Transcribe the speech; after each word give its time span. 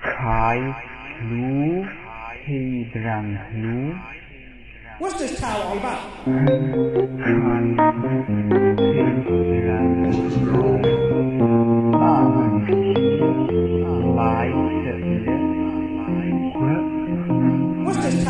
kai. 0.00 0.56
What's 4.98 5.18
this 5.18 5.38
tower 5.38 5.64
all 5.64 5.76
about? 5.76 6.00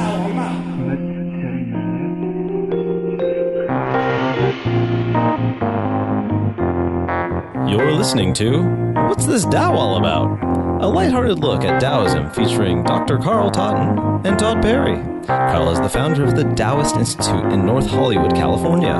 All 0.04 0.30
about? 0.32 0.62
You're 7.70 7.92
listening 7.92 8.34
to 8.34 8.62
What's 9.08 9.26
This 9.26 9.44
Tao 9.44 9.76
All 9.76 9.98
About? 9.98 10.45
A 10.78 10.86
lighthearted 10.86 11.38
look 11.38 11.64
at 11.64 11.80
Taoism 11.80 12.30
featuring 12.32 12.82
Dr. 12.82 13.16
Carl 13.16 13.50
Totten 13.50 14.26
and 14.26 14.38
Todd 14.38 14.60
Perry. 14.60 14.96
Carl 15.26 15.70
is 15.70 15.80
the 15.80 15.88
founder 15.88 16.22
of 16.22 16.36
the 16.36 16.44
Taoist 16.54 16.96
Institute 16.96 17.50
in 17.50 17.64
North 17.64 17.86
Hollywood, 17.86 18.34
California. 18.34 18.92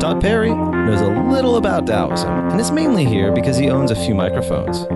Todd 0.00 0.22
Perry 0.22 0.48
knows 0.48 1.02
a 1.02 1.10
little 1.30 1.56
about 1.56 1.86
Taoism 1.86 2.30
and 2.30 2.58
is 2.58 2.70
mainly 2.70 3.04
here 3.04 3.32
because 3.32 3.58
he 3.58 3.68
owns 3.68 3.90
a 3.90 3.96
few 3.96 4.14
microphones. 4.14 4.86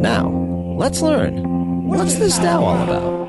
Now, 0.00 0.30
let's 0.78 1.02
learn. 1.02 1.86
What's 1.86 2.14
this 2.14 2.38
Tao 2.38 2.64
all 2.64 2.82
about? 2.82 3.28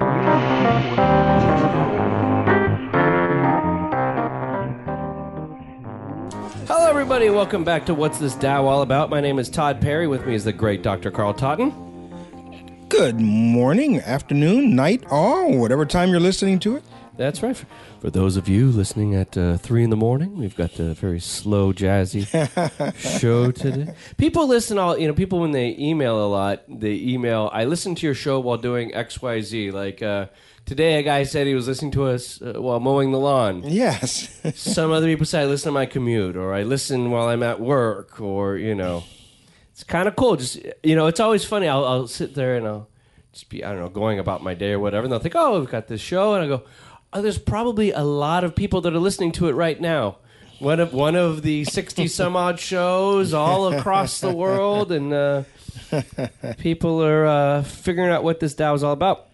Hello, 6.68 6.90
everybody. 6.90 7.30
Welcome 7.30 7.66
back 7.66 7.86
to 7.88 7.94
What's 7.94 8.20
This 8.20 8.36
Tao 8.36 8.66
All 8.66 8.82
About? 8.82 9.10
My 9.10 9.20
name 9.20 9.40
is 9.40 9.50
Todd 9.50 9.82
Perry. 9.82 10.08
With 10.08 10.26
me 10.26 10.36
is 10.36 10.46
the 10.46 10.54
great 10.54 10.82
Dr. 10.82 11.12
Carl 11.12 11.34
Totten. 11.34 11.83
Good 12.94 13.20
morning, 13.20 14.02
afternoon, 14.02 14.76
night, 14.76 15.04
or 15.10 15.58
whatever 15.58 15.84
time 15.84 16.12
you're 16.12 16.20
listening 16.20 16.60
to 16.60 16.76
it. 16.76 16.84
That's 17.18 17.42
right. 17.42 17.58
For, 17.58 17.66
for 18.02 18.10
those 18.12 18.38
of 18.38 18.48
you 18.48 18.70
listening 18.70 19.16
at 19.16 19.36
uh, 19.36 19.58
3 19.58 19.86
in 19.86 19.90
the 19.90 19.96
morning, 19.96 20.38
we've 20.38 20.56
got 20.56 20.78
a 20.78 20.94
very 20.94 21.20
slow, 21.20 21.74
jazzy 21.74 22.24
show 23.20 23.50
today. 23.50 23.96
People 24.18 24.48
listen 24.48 24.78
all, 24.78 24.96
you 24.96 25.08
know, 25.08 25.16
people 25.16 25.40
when 25.40 25.54
they 25.54 25.76
email 25.80 26.24
a 26.24 26.30
lot, 26.30 26.66
they 26.70 26.94
email, 26.94 27.50
I 27.52 27.66
listen 27.66 27.96
to 27.96 28.06
your 28.06 28.14
show 28.14 28.40
while 28.40 28.58
doing 28.58 28.92
XYZ. 28.92 29.74
Like 29.74 30.04
uh, 30.04 30.28
today, 30.68 31.00
a 31.00 31.04
guy 31.04 31.24
said 31.24 31.48
he 31.48 31.56
was 31.56 31.68
listening 31.68 31.92
to 31.94 32.06
us 32.06 32.44
uh, 32.44 32.62
while 32.62 32.80
mowing 32.80 33.12
the 33.12 33.18
lawn. 33.18 33.64
Yes. 33.66 34.30
Some 34.56 34.92
other 34.92 35.08
people 35.08 35.26
say 35.26 35.42
I 35.42 35.46
listen 35.46 35.70
to 35.70 35.74
my 35.74 35.88
commute, 35.88 36.38
or 36.38 36.54
I 36.54 36.62
listen 36.62 37.10
while 37.10 37.28
I'm 37.28 37.42
at 37.42 37.60
work, 37.60 38.22
or 38.22 38.56
you 38.58 38.76
know, 38.76 39.04
it's 39.72 39.84
kind 39.84 40.08
of 40.08 40.16
cool. 40.16 40.36
Just 40.36 40.60
you 40.84 40.96
know, 40.96 41.08
it's 41.08 41.20
always 41.20 41.44
funny. 41.44 41.68
I'll, 41.68 41.86
I'll 41.86 42.08
sit 42.08 42.36
there 42.36 42.56
and 42.56 42.68
I'll 42.68 42.88
just 43.34 43.50
be 43.50 43.64
I 43.64 43.72
don't 43.72 43.80
know 43.80 43.90
going 43.90 44.20
about 44.20 44.44
my 44.44 44.54
day 44.54 44.72
or 44.72 44.80
whatever, 44.80 45.06
and 45.06 45.12
they'll 45.12 45.20
think, 45.20 45.36
oh, 45.36 45.60
we've 45.60 45.70
got 45.70 45.88
this 45.88 46.02
show, 46.02 46.36
and 46.36 46.44
I 46.44 46.48
go, 46.48 46.64
oh, 47.12 47.22
there's 47.22 47.40
probably 47.40 47.92
a 47.92 48.04
lot 48.04 48.44
of 48.44 48.56
people 48.56 48.82
that 48.82 48.94
are 48.94 49.00
listening 49.00 49.32
to 49.34 49.48
it 49.48 49.54
right 49.54 49.80
now. 49.80 50.18
One 50.60 50.80
of 50.80 50.94
one 50.94 51.16
of 51.16 51.42
the 51.42 51.66
sixty 51.66 52.08
some 52.08 52.36
odd 52.36 52.60
shows 52.60 53.34
all 53.34 53.74
across 53.74 54.22
the 54.22 54.34
world, 54.34 54.92
and 54.92 55.12
uh, 55.12 55.44
people 56.60 57.04
are 57.04 57.26
uh, 57.26 57.64
figuring 57.64 58.12
out 58.12 58.24
what 58.24 58.40
this 58.40 58.54
Tao 58.54 58.74
is 58.74 58.84
all 58.84 58.94
about. 58.94 59.28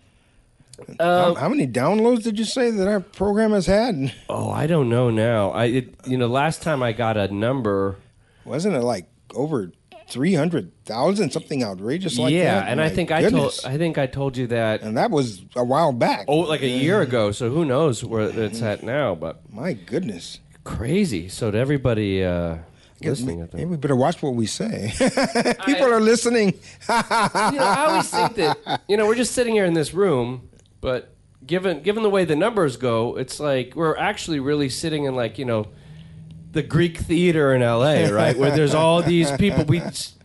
how, 0.97 1.36
how 1.36 1.50
many 1.50 1.67
downloads 1.67 2.23
did 2.23 2.39
you 2.39 2.45
say 2.45 2.72
that 2.72 2.88
our 2.88 3.02
program 3.02 3.52
has 3.52 3.66
had? 3.66 4.14
Oh, 4.30 4.50
I 4.50 4.66
don't 4.66 4.89
know 4.89 5.09
now. 5.09 5.52
I 5.52 5.66
it, 5.66 5.95
you 6.08 6.17
know 6.17 6.27
last 6.27 6.64
time 6.64 6.81
I 6.81 6.94
got 6.94 7.17
a 7.17 7.27
number. 7.27 7.97
Wasn't 8.45 8.75
it 8.75 8.81
like 8.81 9.05
over 9.36 9.72
300,000, 10.09 11.31
something 11.31 11.63
outrageous 11.63 12.17
like 12.17 12.33
yeah, 12.33 12.43
that? 12.55 12.65
Yeah, 12.65 12.71
and 12.71 12.81
I 12.81 12.85
My 12.85 12.89
think 12.89 13.11
I 13.11 13.29
told 13.29 13.59
I 13.65 13.77
think 13.77 13.97
I 13.97 14.07
told 14.07 14.38
you 14.38 14.47
that 14.47 14.81
And 14.81 14.97
that 14.97 15.11
was 15.11 15.41
a 15.55 15.63
while 15.63 15.91
back. 15.93 16.25
oh 16.27 16.39
like 16.39 16.61
a 16.61 16.67
year 16.67 17.02
ago. 17.02 17.31
So 17.31 17.49
who 17.49 17.65
knows 17.65 18.03
where 18.03 18.21
it's 18.30 18.61
at 18.61 18.83
now? 18.83 19.15
But 19.15 19.42
My 19.53 19.73
goodness. 19.73 20.39
crazy. 20.64 21.30
So 21.30 21.52
to 21.52 21.58
everybody 21.58 22.23
uh, 22.23 22.58
listening, 23.02 23.39
I 23.42 23.45
Maybe 23.45 23.58
think. 23.58 23.71
we 23.71 23.77
better 23.77 23.95
watch 23.95 24.21
what 24.21 24.36
we 24.36 24.45
say. 24.45 24.92
People 25.65 25.86
are 25.93 26.02
listening. 26.02 26.53
You 26.53 26.95
know, 27.59 27.64
I 27.64 27.86
always 27.87 28.09
think 28.09 28.36
that 28.36 28.81
you 28.87 28.98
know 28.98 29.05
we're 29.08 29.15
just 29.15 29.33
sitting 29.33 29.53
here 29.53 29.65
in 29.65 29.73
this 29.73 29.93
room, 29.93 30.49
but 30.81 31.15
given 31.45 31.81
given 31.81 32.03
the 32.03 32.09
way 32.09 32.25
the 32.25 32.36
numbers 32.36 32.77
go, 32.77 33.15
it's 33.17 33.39
like 33.39 33.73
we're 33.75 33.98
actually 33.98 34.39
really 34.39 34.69
sitting 34.69 35.05
in 35.05 35.15
like 35.15 35.37
you 35.39 35.45
know 35.45 35.67
the 36.52 36.64
Greek 36.64 36.98
theater 36.98 37.54
in 37.54 37.61
L.A. 37.61 38.11
Right, 38.11 38.37
where 38.37 38.52
there's 38.52 38.76
all 38.76 39.02
these 39.02 39.32
people 39.33 39.65
we. 39.65 39.80
Just, 39.80 40.20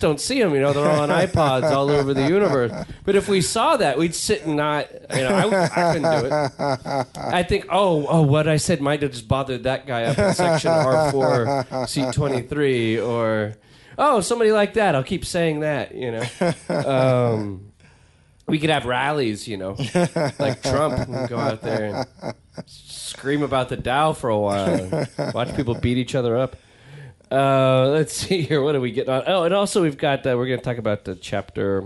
don't 0.00 0.20
see 0.20 0.40
them, 0.40 0.54
you 0.54 0.60
know. 0.60 0.72
They're 0.72 0.88
all 0.88 1.00
on 1.00 1.08
iPods 1.08 1.70
all 1.70 1.90
over 1.90 2.14
the 2.14 2.26
universe. 2.26 2.72
But 3.04 3.16
if 3.16 3.28
we 3.28 3.40
saw 3.40 3.76
that, 3.76 3.98
we'd 3.98 4.14
sit 4.14 4.46
and 4.46 4.56
not, 4.56 4.90
you 4.92 5.22
know, 5.22 5.28
I, 5.28 5.64
I 5.64 5.92
couldn't 5.92 6.20
do 6.20 6.26
it. 6.26 7.06
I 7.16 7.42
think, 7.42 7.66
oh, 7.70 8.06
oh, 8.08 8.22
what 8.22 8.48
I 8.48 8.56
said 8.56 8.80
might 8.80 9.02
have 9.02 9.10
just 9.12 9.28
bothered 9.28 9.64
that 9.64 9.86
guy 9.86 10.04
up 10.04 10.18
in 10.18 10.32
section 10.34 10.70
R4, 10.70 11.88
seat 11.88 12.14
23, 12.14 13.00
or, 13.00 13.56
oh, 13.98 14.20
somebody 14.20 14.52
like 14.52 14.74
that. 14.74 14.94
I'll 14.94 15.04
keep 15.04 15.24
saying 15.24 15.60
that, 15.60 15.94
you 15.94 16.12
know. 16.12 16.24
Um, 16.68 17.72
we 18.46 18.58
could 18.58 18.70
have 18.70 18.84
rallies, 18.84 19.46
you 19.46 19.56
know, 19.56 19.76
like 20.38 20.62
Trump. 20.62 21.08
We 21.08 21.28
go 21.28 21.38
out 21.38 21.62
there 21.62 21.84
and 21.84 22.64
scream 23.10 23.42
about 23.42 23.68
the 23.68 23.76
Tao 23.76 24.12
for 24.12 24.30
a 24.30 24.38
while. 24.38 25.08
Watch 25.34 25.54
people 25.54 25.74
beat 25.74 25.98
each 25.98 26.14
other 26.14 26.36
up. 26.36 26.56
Uh, 27.30 27.88
let's 27.88 28.12
see 28.12 28.42
here. 28.42 28.62
What 28.62 28.74
are 28.74 28.80
we 28.80 28.92
getting 28.92 29.12
on? 29.12 29.22
Oh, 29.26 29.44
and 29.44 29.54
also 29.54 29.82
we've 29.82 29.98
got 29.98 30.26
uh, 30.26 30.36
we're 30.36 30.46
going 30.46 30.58
to 30.58 30.64
talk 30.64 30.78
about 30.78 31.04
the 31.04 31.14
chapter 31.14 31.84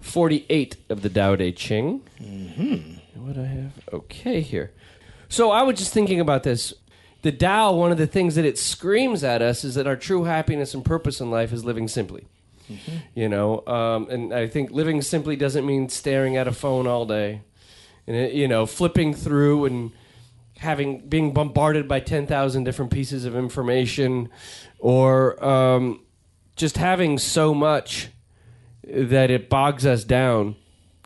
forty-eight 0.00 0.76
of 0.88 1.02
the 1.02 1.08
Tao 1.08 1.34
Te 1.36 1.52
Ching. 1.52 2.02
Mm-hmm. 2.20 3.24
What 3.24 3.34
do 3.34 3.42
I 3.42 3.46
have? 3.46 3.72
Okay, 3.92 4.40
here. 4.40 4.72
So 5.28 5.50
I 5.50 5.62
was 5.62 5.78
just 5.78 5.92
thinking 5.92 6.20
about 6.20 6.42
this. 6.42 6.74
The 7.22 7.32
Tao, 7.32 7.72
one 7.72 7.90
of 7.90 7.98
the 7.98 8.06
things 8.06 8.36
that 8.36 8.44
it 8.44 8.56
screams 8.56 9.24
at 9.24 9.42
us 9.42 9.64
is 9.64 9.74
that 9.74 9.86
our 9.86 9.96
true 9.96 10.24
happiness 10.24 10.74
and 10.74 10.84
purpose 10.84 11.20
in 11.20 11.30
life 11.30 11.52
is 11.52 11.64
living 11.64 11.88
simply. 11.88 12.26
You 13.14 13.28
know, 13.28 13.64
um, 13.66 14.08
and 14.10 14.34
I 14.34 14.48
think 14.48 14.72
living 14.72 15.00
simply 15.00 15.36
doesn't 15.36 15.64
mean 15.64 15.88
staring 15.88 16.36
at 16.36 16.48
a 16.48 16.52
phone 16.52 16.88
all 16.88 17.06
day, 17.06 17.42
and 18.08 18.16
it, 18.16 18.32
you 18.32 18.48
know, 18.48 18.66
flipping 18.66 19.14
through 19.14 19.66
and 19.66 19.92
having 20.58 21.08
being 21.08 21.32
bombarded 21.32 21.88
by 21.88 22.00
ten 22.00 22.26
thousand 22.26 22.64
different 22.64 22.90
pieces 22.90 23.24
of 23.24 23.36
information, 23.36 24.28
or 24.78 25.42
um, 25.44 26.04
just 26.56 26.76
having 26.76 27.18
so 27.18 27.54
much 27.54 28.08
that 28.84 29.30
it 29.30 29.48
bogs 29.48 29.84
us 29.86 30.04
down. 30.04 30.56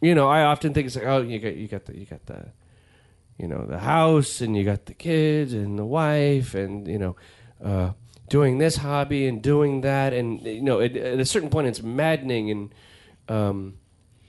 You 0.02 0.14
know, 0.14 0.28
I 0.28 0.44
often 0.44 0.72
think 0.72 0.86
it's 0.86 0.96
like, 0.96 1.06
oh, 1.06 1.22
you 1.22 1.38
got 1.38 1.56
you 1.56 1.68
got 1.68 1.84
the 1.84 1.98
you 1.98 2.06
got 2.06 2.24
the 2.26 2.46
you 3.40 3.48
know 3.48 3.64
the 3.66 3.78
house 3.78 4.42
and 4.42 4.56
you 4.56 4.64
got 4.64 4.84
the 4.84 4.94
kids 4.94 5.54
and 5.54 5.78
the 5.78 5.84
wife 5.84 6.54
and 6.54 6.86
you 6.86 6.98
know 6.98 7.16
uh, 7.64 7.92
doing 8.28 8.58
this 8.58 8.76
hobby 8.76 9.26
and 9.26 9.42
doing 9.42 9.80
that 9.80 10.12
and 10.12 10.42
you 10.42 10.60
know 10.60 10.80
at, 10.80 10.94
at 10.94 11.18
a 11.18 11.24
certain 11.24 11.48
point 11.48 11.66
it's 11.66 11.82
maddening 11.82 12.50
and 12.50 12.74
um, 13.28 13.78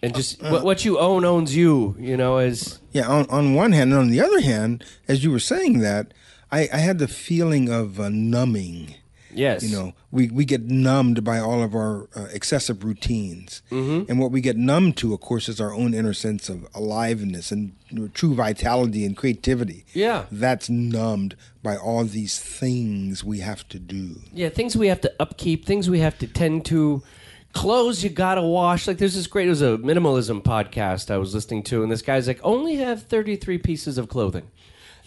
and 0.03 0.16
just 0.16 0.41
what, 0.41 0.63
what 0.63 0.85
you 0.85 0.97
own 1.00 1.25
owns 1.25 1.56
you 1.56 1.95
you 2.00 2.17
know 2.17 2.38
as 2.38 2.79
Yeah, 2.91 3.07
on, 3.07 3.29
on 3.29 3.53
one 3.53 3.72
hand, 3.72 3.91
and 3.91 4.00
on 4.00 4.09
the 4.09 4.22
other 4.22 4.41
hand, 4.41 4.84
as 5.07 5.23
you 5.23 5.31
were 5.31 5.39
saying 5.39 5.79
that, 5.79 6.13
I, 6.51 6.67
I 6.73 6.78
had 6.78 6.97
the 7.00 7.07
feeling 7.07 7.69
of 7.69 8.00
uh, 8.00 8.09
numbing. 8.09 8.95
yes 9.34 9.63
You 9.63 9.72
know, 9.75 9.94
we, 10.11 10.28
we 10.29 10.44
get 10.44 10.63
numbed 10.63 11.23
by 11.23 11.40
all 11.40 11.63
of 11.63 11.73
our 11.73 12.09
uh, 12.16 12.28
excessive 12.34 12.84
routines. 12.84 13.61
Mm-hmm. 13.72 14.09
And 14.11 14.19
what 14.19 14.31
we 14.31 14.41
get 14.41 14.57
numbed 14.57 14.97
to, 14.97 15.13
of 15.13 15.22
course, 15.22 15.47
is 15.47 15.61
our 15.61 15.73
own 15.73 15.94
inner 15.94 16.13
sense 16.13 16.50
of 16.50 16.67
aliveness 16.75 17.51
and 17.51 17.73
true 18.13 18.35
vitality 18.35 19.06
and 19.06 19.16
creativity. 19.16 19.85
Yeah. 19.94 20.25
That's 20.29 20.69
numbed 20.69 21.38
by 21.63 21.78
all 21.78 22.03
these 22.03 22.40
things 22.40 23.23
we 23.23 23.40
have 23.40 23.66
to 23.69 23.79
do. 23.79 24.17
Yeah, 24.34 24.50
things 24.50 24.75
we 24.75 24.88
have 24.88 25.00
to 25.01 25.13
upkeep, 25.19 25.66
things 25.66 25.90
we 25.90 26.00
have 26.00 26.17
to 26.19 26.28
tend 26.28 26.66
to. 26.66 27.01
Clothes 27.53 28.03
you 28.03 28.09
gotta 28.09 28.41
wash. 28.41 28.87
Like 28.87 28.97
there's 28.97 29.16
this 29.16 29.28
great. 29.28 29.47
It 29.47 29.49
was 29.49 29.61
a 29.61 29.78
minimalism 29.78 30.41
podcast 30.41 31.11
I 31.11 31.17
was 31.17 31.34
listening 31.34 31.64
to, 31.64 31.84
and 31.84 31.91
this 31.91 32.02
guy's 32.02 32.28
like, 32.28 32.40
only 32.43 32.78
have 32.78 33.03
33 33.03 33.58
pieces 33.58 33.97
of 33.97 34.08
clothing. 34.08 34.49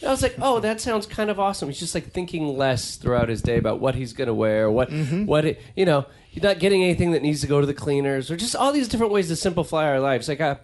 And 0.01 0.09
I 0.09 0.11
was 0.11 0.23
like, 0.23 0.35
oh, 0.41 0.61
that 0.61 0.81
sounds 0.81 1.07
kind 1.07 1.31
of 1.31 1.41
awesome. 1.41 1.69
He's 1.69 1.79
just 1.79 1.95
like 1.95 2.11
thinking 2.11 2.59
less 2.59 2.97
throughout 2.97 3.29
his 3.29 3.41
day 3.41 3.57
about 3.57 3.81
what 3.81 3.95
he's 3.95 4.13
gonna 4.13 4.35
wear, 4.35 4.71
what 4.71 4.91
mm-hmm. 4.91 5.27
what 5.27 5.45
it, 5.45 5.63
you 5.75 5.87
know. 5.87 6.07
He's 6.29 6.43
not 6.43 6.59
getting 6.59 6.83
anything 6.83 7.13
that 7.13 7.23
needs 7.23 7.41
to 7.43 7.47
go 7.47 7.61
to 7.61 7.67
the 7.67 7.75
cleaners, 7.75 8.29
or 8.29 8.37
just 8.37 8.57
all 8.57 8.73
these 8.73 8.89
different 8.89 9.13
ways 9.13 9.29
to 9.29 9.37
simplify 9.37 9.89
our 9.89 10.01
lives. 10.01 10.29
Like, 10.29 10.41
I, 10.41 10.59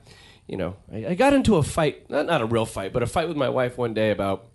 you 0.48 0.56
know, 0.56 0.74
I, 0.92 1.06
I 1.06 1.14
got 1.14 1.32
into 1.32 1.56
a 1.56 1.62
fight, 1.62 2.10
not 2.10 2.26
not 2.26 2.42
a 2.42 2.44
real 2.44 2.66
fight, 2.66 2.92
but 2.92 3.04
a 3.04 3.06
fight 3.06 3.28
with 3.28 3.36
my 3.36 3.48
wife 3.48 3.78
one 3.78 3.94
day 3.94 4.10
about 4.10 4.46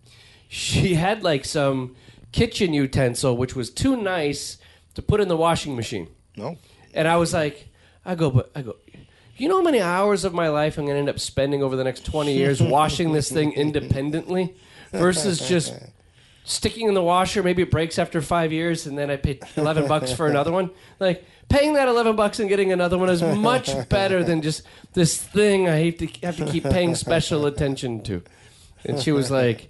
she 0.47 0.95
had 0.95 1.23
like 1.23 1.45
some 1.45 1.95
kitchen 2.31 2.73
utensil 2.73 3.37
which 3.37 3.55
was 3.55 3.69
too 3.69 3.95
nice 3.95 4.57
to 4.93 5.01
put 5.01 5.21
in 5.21 5.27
the 5.27 5.37
washing 5.37 5.75
machine. 5.75 6.09
No? 6.35 6.57
And 6.95 7.07
I 7.07 7.17
was 7.17 7.33
like, 7.33 7.67
I 8.05 8.15
go, 8.15 8.31
but 8.31 8.51
I 8.55 8.61
go, 8.61 8.77
you 9.37 9.49
know 9.49 9.57
how 9.57 9.63
many 9.63 9.81
hours 9.81 10.23
of 10.23 10.33
my 10.33 10.47
life 10.49 10.77
I'm 10.77 10.85
going 10.85 10.95
to 10.95 10.99
end 10.99 11.09
up 11.09 11.19
spending 11.19 11.61
over 11.61 11.75
the 11.75 11.83
next 11.83 12.05
20 12.05 12.33
years 12.33 12.61
washing 12.61 13.11
this 13.11 13.29
thing 13.31 13.51
independently 13.65 14.55
versus 14.91 15.47
just 15.47 15.73
sticking 16.45 16.87
in 16.87 16.93
the 16.93 17.03
washer. 17.03 17.43
Maybe 17.43 17.61
it 17.61 17.69
breaks 17.69 17.99
after 17.99 18.21
five 18.21 18.53
years 18.53 18.85
and 18.85 18.97
then 18.97 19.11
I 19.11 19.17
pay 19.17 19.39
11 19.57 19.87
bucks 19.87 20.13
for 20.13 20.27
another 20.27 20.51
one. 20.51 20.71
Like, 20.99 21.25
paying 21.49 21.73
that 21.73 21.87
eleven 21.87 22.15
bucks 22.15 22.39
and 22.39 22.49
getting 22.49 22.71
another 22.71 22.97
one 22.97 23.09
is 23.09 23.21
much 23.21 23.71
better 23.89 24.23
than 24.23 24.41
just 24.41 24.63
this 24.93 25.21
thing 25.21 25.69
I 25.69 25.77
hate 25.77 25.99
to 25.99 26.07
have 26.25 26.37
to 26.37 26.45
keep 26.45 26.63
paying 26.63 26.95
special 26.95 27.45
attention 27.45 28.01
to. 28.03 28.23
And 28.83 28.99
she 28.99 29.11
was 29.11 29.31
like, 29.31 29.69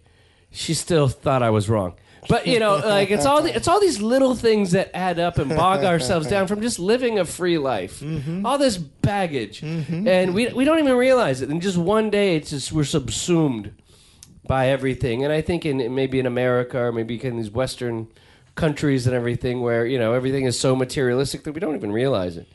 she 0.52 0.74
still 0.74 1.08
thought 1.08 1.44
I 1.44 1.50
was 1.50 1.70
wrong. 1.70 1.96
But 2.30 2.48
you 2.48 2.60
know, 2.60 2.76
like 2.78 3.12
it's 3.12 3.26
all 3.26 3.42
the, 3.44 3.56
it's 3.56 3.68
all 3.68 3.80
these 3.80 4.02
little 4.02 4.36
things 4.36 4.72
that 4.72 4.92
add 4.96 5.20
up 5.20 5.38
and 5.38 5.50
bog 5.50 5.84
ourselves 5.84 6.28
down 6.28 6.48
from 6.48 6.62
just 6.62 6.80
living 6.80 7.20
a 7.20 7.26
free 7.26 7.58
life. 7.58 8.00
Mm-hmm. 8.00 8.46
All 8.46 8.58
this 8.58 8.78
baggage, 8.78 9.62
mm-hmm. 9.62 10.08
and 10.08 10.34
we 10.34 10.48
we 10.48 10.66
don't 10.66 10.80
even 10.80 10.96
realize 10.98 11.42
it. 11.42 11.50
And 11.50 11.62
just 11.62 11.78
one 11.78 12.10
day, 12.10 12.36
it's 12.36 12.50
just 12.50 12.72
we're 12.72 12.84
subsumed 12.84 13.74
by 14.48 14.70
everything. 14.70 15.24
And 15.24 15.32
I 15.32 15.42
think 15.42 15.66
in 15.66 15.94
maybe 15.94 16.20
in 16.20 16.26
America 16.26 16.80
or 16.80 16.92
maybe 16.92 17.24
in 17.24 17.38
these 17.38 17.52
Western 17.52 18.08
countries 18.56 19.06
and 19.06 19.16
everything, 19.16 19.62
where 19.62 19.86
you 19.86 20.00
know 20.00 20.14
everything 20.14 20.46
is 20.46 20.60
so 20.60 20.76
materialistic 20.76 21.44
that 21.44 21.54
we 21.54 21.60
don't 21.60 21.76
even 21.76 21.92
realize 21.92 22.38
it. 22.38 22.48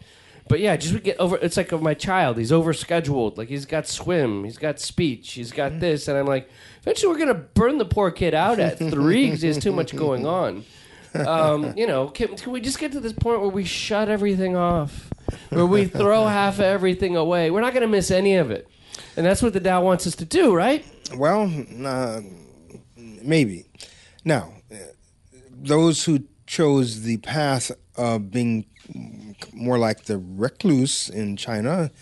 But 0.50 0.58
yeah, 0.58 0.76
just 0.76 0.93
we 0.93 0.99
get 0.99 1.17
over. 1.20 1.37
It's 1.37 1.56
like 1.56 1.70
my 1.81 1.94
child. 1.94 2.37
He's 2.37 2.50
overscheduled. 2.50 3.38
Like 3.38 3.47
he's 3.47 3.67
got 3.67 3.87
swim, 3.87 4.43
he's 4.43 4.58
got 4.58 4.81
speech, 4.81 5.31
he's 5.31 5.52
got 5.52 5.79
this, 5.79 6.08
and 6.08 6.19
I'm 6.19 6.26
like, 6.26 6.50
eventually 6.81 7.12
we're 7.12 7.20
gonna 7.20 7.35
burn 7.35 7.79
the 7.79 7.85
poor 7.85 8.11
kid 8.11 8.35
out 8.35 8.58
at 8.58 8.76
three 8.91 9.26
because 9.26 9.43
he 9.43 9.47
has 9.47 9.58
too 9.58 9.70
much 9.70 9.94
going 9.94 10.26
on. 10.26 10.64
Um, 11.12 11.76
you 11.76 11.88
know, 11.88 12.06
can, 12.06 12.37
can 12.37 12.52
we 12.52 12.61
just 12.61 12.79
get 12.79 12.93
to 12.93 13.00
this 13.00 13.12
point 13.12 13.41
where 13.41 13.49
we 13.49 13.64
shut 13.64 14.08
everything 14.08 14.55
off, 14.55 15.11
where 15.49 15.67
we 15.67 15.87
throw 15.87 16.25
half 16.29 16.61
of 16.61 16.67
everything 16.67 17.17
away? 17.17 17.50
We're 17.50 17.62
not 17.62 17.75
gonna 17.75 17.88
miss 17.88 18.12
any 18.12 18.37
of 18.37 18.52
it, 18.52 18.69
and 19.17 19.26
that's 19.26 19.43
what 19.43 19.52
the 19.52 19.58
Tao 19.58 19.82
wants 19.82 20.06
us 20.06 20.14
to 20.14 20.25
do, 20.25 20.55
right? 20.55 20.87
Well, 21.17 21.52
uh, 21.85 22.20
maybe. 22.97 23.67
Now, 24.25 24.52
uh, 24.70 24.76
those 25.50 26.05
who 26.05 26.20
chose 26.50 27.02
the 27.02 27.17
path 27.19 27.70
of 27.97 28.32
being 28.32 28.67
more 29.52 29.79
like 29.79 30.06
the 30.06 30.19
recluse 30.19 31.08
in 31.08 31.37
China, 31.37 31.93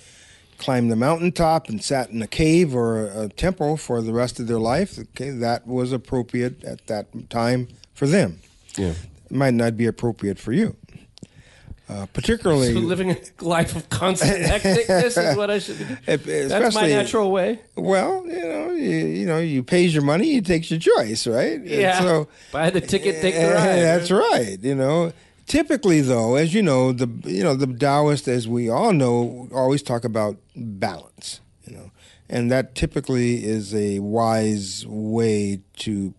climbed 0.56 0.90
the 0.90 0.96
mountaintop 0.96 1.68
and 1.68 1.84
sat 1.84 2.08
in 2.08 2.22
a 2.22 2.26
cave 2.26 2.74
or 2.74 3.08
a, 3.08 3.28
temple 3.28 3.76
for 3.76 4.00
the 4.00 4.14
rest 4.14 4.40
of 4.40 4.46
their 4.46 4.58
life. 4.58 4.98
Okay, 4.98 5.28
that 5.28 5.66
was 5.66 5.92
appropriate 5.92 6.64
at 6.64 6.86
that 6.86 7.28
time 7.28 7.68
for 7.92 8.06
them. 8.06 8.38
Yeah. 8.74 8.94
It 9.26 9.36
might 9.36 9.52
not 9.52 9.76
be 9.76 9.84
appropriate 9.84 10.38
for 10.38 10.52
you. 10.52 10.76
Uh, 11.88 12.04
particularly, 12.12 12.74
So 12.74 12.80
living 12.94 13.10
a 13.12 13.16
life 13.40 13.74
of 13.74 13.88
constant 13.88 14.42
hecticness 14.44 15.30
is 15.30 15.36
what 15.36 15.50
I 15.50 15.58
should 15.58 15.78
be. 15.78 16.16
That's 16.16 16.74
my 16.74 16.86
natural 16.86 17.30
way. 17.30 17.60
Well, 17.76 18.26
you 18.26 18.46
know, 18.46 18.70
you, 18.72 18.90
you 19.06 19.26
know, 19.26 19.38
you 19.38 19.62
pays 19.62 19.94
your 19.94 20.02
money, 20.02 20.34
you 20.34 20.42
takes 20.42 20.70
your 20.70 20.80
choice, 20.80 21.26
right? 21.26 21.54
And 21.58 21.66
Yeah. 21.66 22.00
So 22.00 22.28
Buy 22.52 22.68
the 22.68 22.82
ticket, 22.82 23.22
take 23.22 23.34
the 23.34 23.40
ride. 23.54 23.80
That's 23.80 24.10
right. 24.10 24.58
You 24.60 24.74
know, 24.74 25.12
typically 25.46 26.02
though, 26.02 26.34
as 26.34 26.52
you 26.52 26.62
know, 26.62 26.92
the 26.92 27.08
you 27.24 27.42
know 27.42 27.54
the 27.54 27.66
Taoists, 27.66 28.28
as 28.28 28.46
we 28.46 28.68
all 28.68 28.92
know, 28.92 29.48
always 29.54 29.82
talk 29.82 30.04
about 30.04 30.36
balance. 30.54 31.40
You 31.66 31.76
know, 31.76 31.90
and 32.28 32.50
that 32.50 32.74
typically 32.74 33.44
is 33.44 33.74
a 33.74 34.00
wise 34.00 34.86
way 34.86 35.60
to 35.78 36.12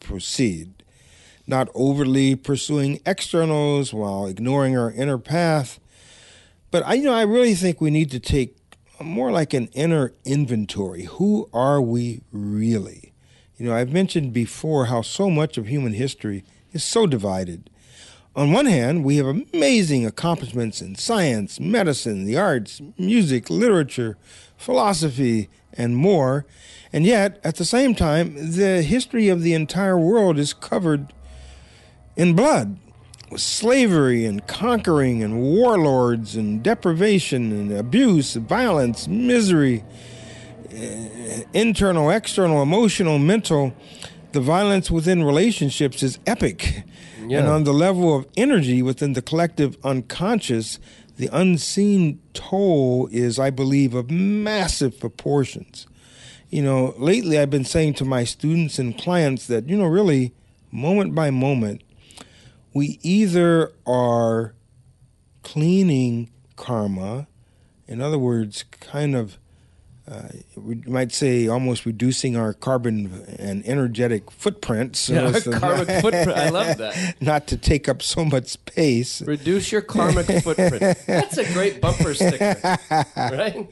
proceed. 0.00 0.73
Not 1.46 1.68
overly 1.74 2.36
pursuing 2.36 3.00
externals 3.04 3.92
while 3.92 4.26
ignoring 4.26 4.76
our 4.76 4.90
inner 4.90 5.18
path. 5.18 5.78
But 6.70 6.84
I, 6.86 6.94
you 6.94 7.04
know, 7.04 7.14
I 7.14 7.22
really 7.22 7.54
think 7.54 7.80
we 7.80 7.90
need 7.90 8.10
to 8.12 8.20
take 8.20 8.56
more 9.00 9.30
like 9.30 9.52
an 9.52 9.68
inner 9.74 10.12
inventory. 10.24 11.04
Who 11.04 11.48
are 11.52 11.80
we 11.80 12.22
really? 12.32 13.12
You 13.56 13.66
know, 13.66 13.74
I've 13.74 13.92
mentioned 13.92 14.32
before 14.32 14.86
how 14.86 15.02
so 15.02 15.30
much 15.30 15.58
of 15.58 15.68
human 15.68 15.92
history 15.92 16.44
is 16.72 16.82
so 16.82 17.06
divided. 17.06 17.70
On 18.36 18.50
one 18.50 18.66
hand, 18.66 19.04
we 19.04 19.16
have 19.18 19.26
amazing 19.26 20.04
accomplishments 20.04 20.82
in 20.82 20.96
science, 20.96 21.60
medicine, 21.60 22.24
the 22.24 22.36
arts, 22.36 22.82
music, 22.98 23.48
literature, 23.48 24.16
philosophy, 24.56 25.48
and 25.72 25.96
more. 25.96 26.44
And 26.92 27.04
yet, 27.04 27.40
at 27.44 27.56
the 27.56 27.64
same 27.64 27.94
time, 27.94 28.34
the 28.56 28.82
history 28.82 29.28
of 29.28 29.42
the 29.42 29.54
entire 29.54 29.98
world 29.98 30.36
is 30.36 30.52
covered 30.52 31.12
in 32.16 32.34
blood 32.34 32.78
with 33.30 33.40
slavery 33.40 34.24
and 34.24 34.46
conquering 34.46 35.22
and 35.22 35.40
warlords 35.40 36.36
and 36.36 36.62
deprivation 36.62 37.52
and 37.52 37.72
abuse, 37.72 38.34
violence, 38.34 39.08
misery, 39.08 39.84
eh, 40.70 41.42
internal, 41.52 42.10
external, 42.10 42.62
emotional, 42.62 43.18
mental. 43.18 43.74
The 44.32 44.40
violence 44.40 44.90
within 44.90 45.24
relationships 45.24 46.02
is 46.02 46.18
epic. 46.26 46.84
And 47.40 47.48
on 47.48 47.64
the 47.64 47.72
level 47.72 48.14
of 48.16 48.26
energy 48.36 48.82
within 48.82 49.14
the 49.14 49.22
collective 49.22 49.78
unconscious, 49.82 50.78
the 51.16 51.28
unseen 51.32 52.20
toll 52.34 53.08
is, 53.10 53.38
I 53.38 53.50
believe, 53.50 53.94
of 53.94 54.10
massive 54.10 54.98
proportions. 55.00 55.86
You 56.50 56.62
know, 56.62 56.94
lately 56.98 57.38
I've 57.38 57.50
been 57.50 57.64
saying 57.64 57.94
to 57.94 58.04
my 58.04 58.24
students 58.24 58.78
and 58.78 58.96
clients 58.98 59.46
that, 59.46 59.68
you 59.68 59.76
know, 59.76 59.86
really, 59.86 60.34
moment 60.70 61.14
by 61.14 61.30
moment, 61.30 61.82
we 62.74 62.98
either 63.02 63.72
are 63.86 64.54
cleaning 65.42 66.30
karma, 66.56 67.26
in 67.86 68.00
other 68.00 68.18
words, 68.18 68.64
kind 68.80 69.14
of, 69.14 69.38
uh, 70.10 70.28
we 70.56 70.76
might 70.86 71.12
say, 71.12 71.46
almost 71.46 71.86
reducing 71.86 72.36
our 72.36 72.52
carbon 72.52 73.24
and 73.38 73.64
energetic 73.66 74.30
footprint. 74.30 74.96
So 74.96 75.14
Yeah, 75.14 75.20
not- 75.46 75.86
footprint. 76.02 76.28
I 76.28 76.48
love 76.50 76.76
that. 76.78 77.14
Not 77.20 77.46
to 77.48 77.56
take 77.56 77.88
up 77.88 78.02
so 78.02 78.24
much 78.24 78.48
space. 78.48 79.22
Reduce 79.22 79.70
your 79.72 79.80
karmic 79.82 80.26
footprint. 80.26 80.96
That's 81.06 81.38
a 81.38 81.50
great 81.52 81.80
bumper 81.80 82.12
sticker, 82.14 82.56
right? 83.16 83.68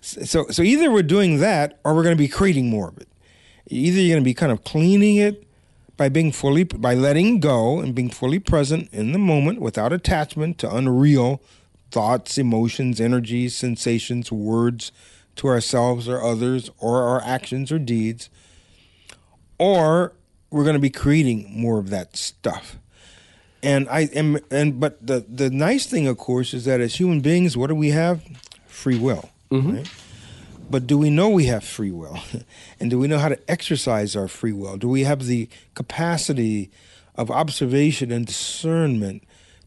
So, 0.00 0.46
so 0.50 0.62
either 0.62 0.90
we're 0.90 1.02
doing 1.02 1.38
that, 1.38 1.80
or 1.84 1.94
we're 1.94 2.02
going 2.04 2.16
to 2.16 2.22
be 2.22 2.28
creating 2.28 2.68
more 2.70 2.88
of 2.88 2.98
it. 2.98 3.08
Either 3.68 4.00
you're 4.00 4.14
going 4.14 4.22
to 4.22 4.28
be 4.28 4.34
kind 4.34 4.52
of 4.52 4.64
cleaning 4.64 5.16
it 5.16 5.44
by 5.98 6.08
being 6.08 6.32
fully, 6.32 6.64
by 6.64 6.94
letting 6.94 7.40
go 7.40 7.80
and 7.80 7.94
being 7.94 8.08
fully 8.08 8.38
present 8.38 8.88
in 8.92 9.12
the 9.12 9.18
moment 9.18 9.60
without 9.60 9.92
attachment 9.92 10.56
to 10.58 10.74
unreal 10.74 11.42
thoughts, 11.90 12.38
emotions, 12.38 13.00
energies, 13.00 13.54
sensations, 13.56 14.30
words 14.30 14.92
to 15.36 15.48
ourselves 15.48 16.08
or 16.08 16.22
others, 16.22 16.70
or 16.78 17.02
our 17.02 17.20
actions 17.22 17.72
or 17.72 17.78
deeds, 17.78 18.30
or 19.58 20.12
we're 20.50 20.62
going 20.62 20.74
to 20.74 20.80
be 20.80 20.88
creating 20.90 21.46
more 21.50 21.78
of 21.78 21.90
that 21.90 22.16
stuff. 22.16 22.78
And 23.60 23.88
I 23.88 24.02
am, 24.14 24.38
and 24.52 24.78
but 24.78 25.04
the 25.04 25.26
the 25.28 25.50
nice 25.50 25.86
thing, 25.86 26.06
of 26.06 26.16
course, 26.16 26.54
is 26.54 26.64
that 26.66 26.80
as 26.80 26.94
human 26.94 27.20
beings, 27.20 27.56
what 27.56 27.66
do 27.66 27.74
we 27.74 27.90
have? 27.90 28.22
Free 28.68 28.98
will. 28.98 29.30
Mm-hmm. 29.50 29.76
Right? 29.78 29.90
But 30.70 30.86
do 30.86 30.98
we 30.98 31.10
know 31.10 31.28
we 31.30 31.46
have 31.46 31.64
free 31.64 31.90
will? 31.90 32.18
and 32.80 32.90
do 32.90 32.98
we 32.98 33.08
know 33.08 33.18
how 33.18 33.28
to 33.28 33.50
exercise 33.50 34.14
our 34.14 34.28
free 34.28 34.52
will? 34.52 34.76
Do 34.76 34.88
we 34.88 35.04
have 35.04 35.24
the 35.24 35.48
capacity 35.74 36.70
of 37.14 37.30
observation 37.30 38.12
and 38.12 38.26
discernment 38.26 39.22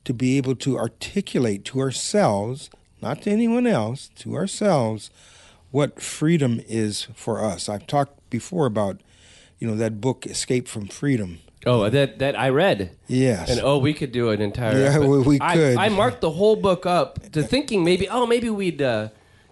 to 0.05 0.13
be 0.13 0.37
able 0.37 0.55
to 0.55 0.77
articulate 0.77 1.65
to 1.65 1.79
ourselves, 1.79 2.69
not 3.01 3.23
to 3.23 3.31
anyone 3.31 3.67
else, 3.67 4.09
to 4.19 4.35
ourselves, 4.35 5.09
what 5.71 6.01
freedom 6.01 6.61
is 6.67 7.07
for 7.15 7.43
us? 7.43 7.67
I've 7.67 7.87
talked 7.87 8.29
before 8.29 8.65
about, 8.65 9.01
you 9.59 9.67
know, 9.67 9.75
that 9.75 10.01
book, 10.01 10.25
Escape 10.27 10.67
from 10.67 10.87
Freedom. 10.87 11.39
Oh, 11.65 11.87
that 11.89 12.17
that 12.17 12.37
I 12.39 12.49
read. 12.49 12.95
Yes. 13.07 13.51
And 13.51 13.61
oh, 13.61 13.77
we 13.77 13.93
could 13.93 14.11
do 14.11 14.29
an 14.31 14.41
entire. 14.41 14.79
Yeah, 14.79 14.97
we- 14.99 15.19
we 15.19 15.37
I- 15.39 15.53
could. 15.55 15.77
I, 15.77 15.89
marked 15.89 16.21
the 16.21 16.31
whole 16.31 16.55
book 16.55 16.85
up 16.87 17.31
to 17.33 17.43
thinking 17.43 17.83
maybe, 17.83 18.09
oh, 18.09 18.25
maybe 18.25 18.49
we'd 18.49 18.81
uh, 18.81 19.09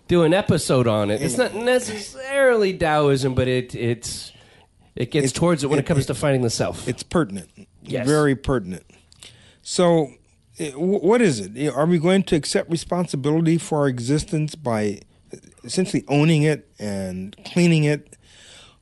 do 0.10 0.24
an 0.24 0.34
episode 0.34 0.88
on 0.88 1.10
it. 1.10 1.22
It's 1.22 1.38
not 1.38 1.56
necessarily 1.56 2.78
Taoism, 2.78 3.34
but 3.36 3.48
it 3.48 3.74
it's 3.74 4.34
it 4.96 5.12
gets 5.12 5.32
towards 5.32 5.64
it 5.64 5.68
when 5.68 5.80
it, 5.80 5.86
comes 5.86 6.08
to 6.08 6.14
finding 6.14 6.42
the 6.42 6.50
self. 6.50 6.86
It's 6.90 7.04
pertinent. 7.04 7.50
Yes. 7.84 8.06
Very 8.06 8.36
pertinent. 8.36 8.84
So, 9.62 10.10
eh, 10.58 10.72
wh- 10.72 11.02
what 11.04 11.22
is 11.22 11.40
it? 11.40 11.52
Eh, 11.56 11.70
Are 11.70 11.86
we 11.86 12.00
going 12.00 12.24
to 12.24 12.36
accept 12.36 12.70
responsibility 12.70 13.58
for 13.58 13.80
our 13.80 13.88
existence 13.88 14.56
by 14.56 15.00
essentially 15.64 16.04
owning 16.10 16.44
it 16.44 16.70
and 16.80 17.36
cleaning 17.46 17.86
it? 17.86 18.18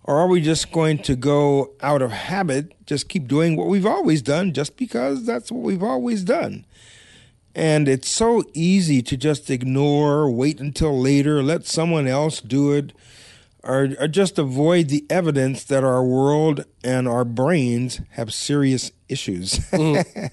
Or 0.04 0.18
are 0.18 0.28
we 0.28 0.40
just 0.40 0.72
going 0.72 1.00
to 1.00 1.18
go 1.18 1.74
out 1.82 2.02
of 2.02 2.12
habit, 2.12 2.74
just 2.86 3.10
keep 3.10 3.28
doing 3.28 3.58
what 3.58 3.68
we've 3.68 3.86
always 3.86 4.22
done 4.22 4.54
just 4.54 4.78
because 4.78 5.26
that's 5.26 5.52
what 5.52 5.62
we've 5.64 5.84
always 5.84 6.24
done? 6.24 6.66
And 7.58 7.88
it's 7.88 8.08
so 8.08 8.44
easy 8.54 9.02
to 9.02 9.18
just 9.18 9.50
ignore, 9.50 10.30
wait 10.30 10.60
until 10.60 11.02
later, 11.02 11.42
let 11.42 11.66
someone 11.66 12.06
else 12.06 12.40
do 12.40 12.72
it, 12.72 12.94
or, 13.64 13.90
or 14.00 14.08
just 14.08 14.38
avoid 14.38 14.90
the 14.90 15.04
evidence 15.10 15.64
that 15.64 15.84
our 15.84 16.04
world 16.04 16.66
and 16.84 17.08
our 17.08 17.26
brains 17.26 18.00
have 18.12 18.32
serious 18.32 18.92
issues. 19.10 19.54
Mm. 19.72 20.32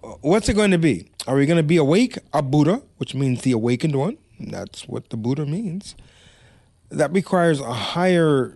What's 0.20 0.50
it 0.50 0.54
going 0.54 0.72
to 0.72 0.78
be? 0.78 1.10
Are 1.26 1.34
we 1.34 1.46
going 1.46 1.56
to 1.56 1.62
be 1.62 1.78
awake, 1.78 2.18
a 2.34 2.42
Buddha, 2.42 2.82
which 2.98 3.14
means 3.14 3.40
the 3.40 3.52
awakened 3.52 3.96
one? 3.96 4.18
That's 4.38 4.86
what 4.86 5.08
the 5.08 5.16
Buddha 5.16 5.46
means. 5.46 5.94
That 6.90 7.10
requires 7.10 7.60
a 7.60 7.72
higher 7.72 8.54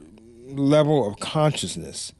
level 0.48 1.08
of 1.08 1.20
consciousness. 1.20 2.12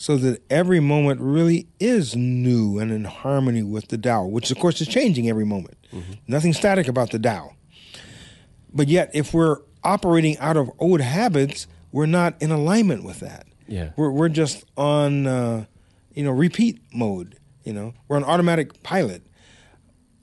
So 0.00 0.16
that 0.16 0.42
every 0.48 0.80
moment 0.80 1.20
really 1.20 1.66
is 1.78 2.16
new 2.16 2.78
and 2.78 2.90
in 2.90 3.04
harmony 3.04 3.62
with 3.62 3.88
the 3.88 3.98
Tao, 3.98 4.24
which 4.24 4.50
of 4.50 4.58
course 4.58 4.80
is 4.80 4.88
changing 4.88 5.28
every 5.28 5.44
moment. 5.44 5.76
Nothing 6.26 6.54
static 6.54 6.88
about 6.88 7.10
the 7.10 7.18
Tao. 7.18 7.52
But 8.72 8.88
yet, 8.88 9.10
if 9.12 9.34
we're 9.34 9.58
operating 9.84 10.38
out 10.38 10.56
of 10.56 10.70
old 10.78 11.02
habits, 11.02 11.66
we're 11.92 12.06
not 12.06 12.40
in 12.40 12.50
alignment 12.50 13.04
with 13.04 13.20
that. 13.20 13.46
Yeah. 13.68 13.90
We're, 13.94 14.10
we're 14.10 14.30
just 14.30 14.64
on, 14.74 15.26
uh, 15.26 15.66
you 16.14 16.24
know, 16.24 16.30
repeat 16.30 16.80
mode. 16.94 17.36
You 17.64 17.74
know, 17.74 17.92
we're 18.08 18.16
on 18.16 18.24
automatic 18.24 18.82
pilot. 18.82 19.22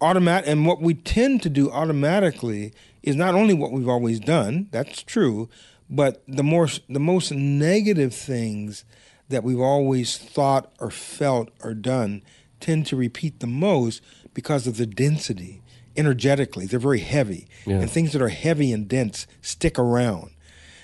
Automat, 0.02 0.48
and 0.48 0.66
what 0.66 0.82
we 0.82 0.96
tend 0.96 1.44
to 1.44 1.52
do 1.52 1.70
automatically 1.70 2.74
is 3.04 3.16
not 3.16 3.36
only 3.36 3.54
what 3.54 3.72
we've 3.72 3.88
always 3.88 4.20
done. 4.20 4.70
That's 4.72 5.04
true, 5.04 5.50
but 5.88 6.24
the 6.28 6.44
more 6.44 6.68
the 6.90 7.00
most 7.00 7.32
negative 7.32 8.16
things 8.16 8.84
that 9.30 9.44
we've 9.44 9.60
always 9.60 10.18
thought 10.18 10.72
or 10.80 10.90
felt 10.92 11.50
or 11.62 11.74
done 11.74 12.22
tend 12.60 12.86
to 12.88 12.96
repeat 12.96 13.40
the 13.40 13.48
most 13.48 14.02
because 14.34 14.68
of 14.68 14.78
the 14.78 14.86
density 14.86 15.62
energetically. 15.96 16.66
They're 16.66 16.80
very 16.80 17.00
heavy, 17.00 17.48
Yeah. 17.66 17.78
and 17.82 17.90
things 17.90 18.14
that 18.14 18.22
are 18.22 18.30
heavy 18.30 18.72
and 18.72 18.88
dense 18.88 19.28
stick 19.42 19.78
around, 19.80 20.32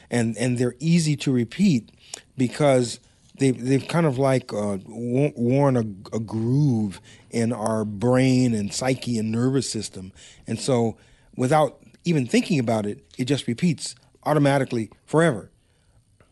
and 0.09 0.35
and 0.37 0.57
they're 0.57 0.75
easy 0.79 1.15
to 1.17 1.31
repeat 1.31 1.91
because 2.37 2.99
they've 3.39 3.59
they've 3.63 3.87
kind 3.87 4.05
of 4.05 4.17
like 4.17 4.51
uh, 4.53 4.77
worn 4.87 5.77
a, 5.77 6.15
a 6.15 6.19
groove 6.19 6.99
in 7.31 7.53
our 7.53 7.85
brain 7.85 8.53
and 8.53 8.73
psyche 8.73 9.17
and 9.17 9.31
nervous 9.31 9.69
system, 9.71 10.11
and 10.47 10.59
so 10.59 10.97
without 11.35 11.79
even 12.05 12.27
thinking 12.27 12.59
about 12.59 12.85
it, 12.85 13.03
it 13.17 13.25
just 13.25 13.47
repeats 13.47 13.95
automatically 14.25 14.89
forever 15.05 15.49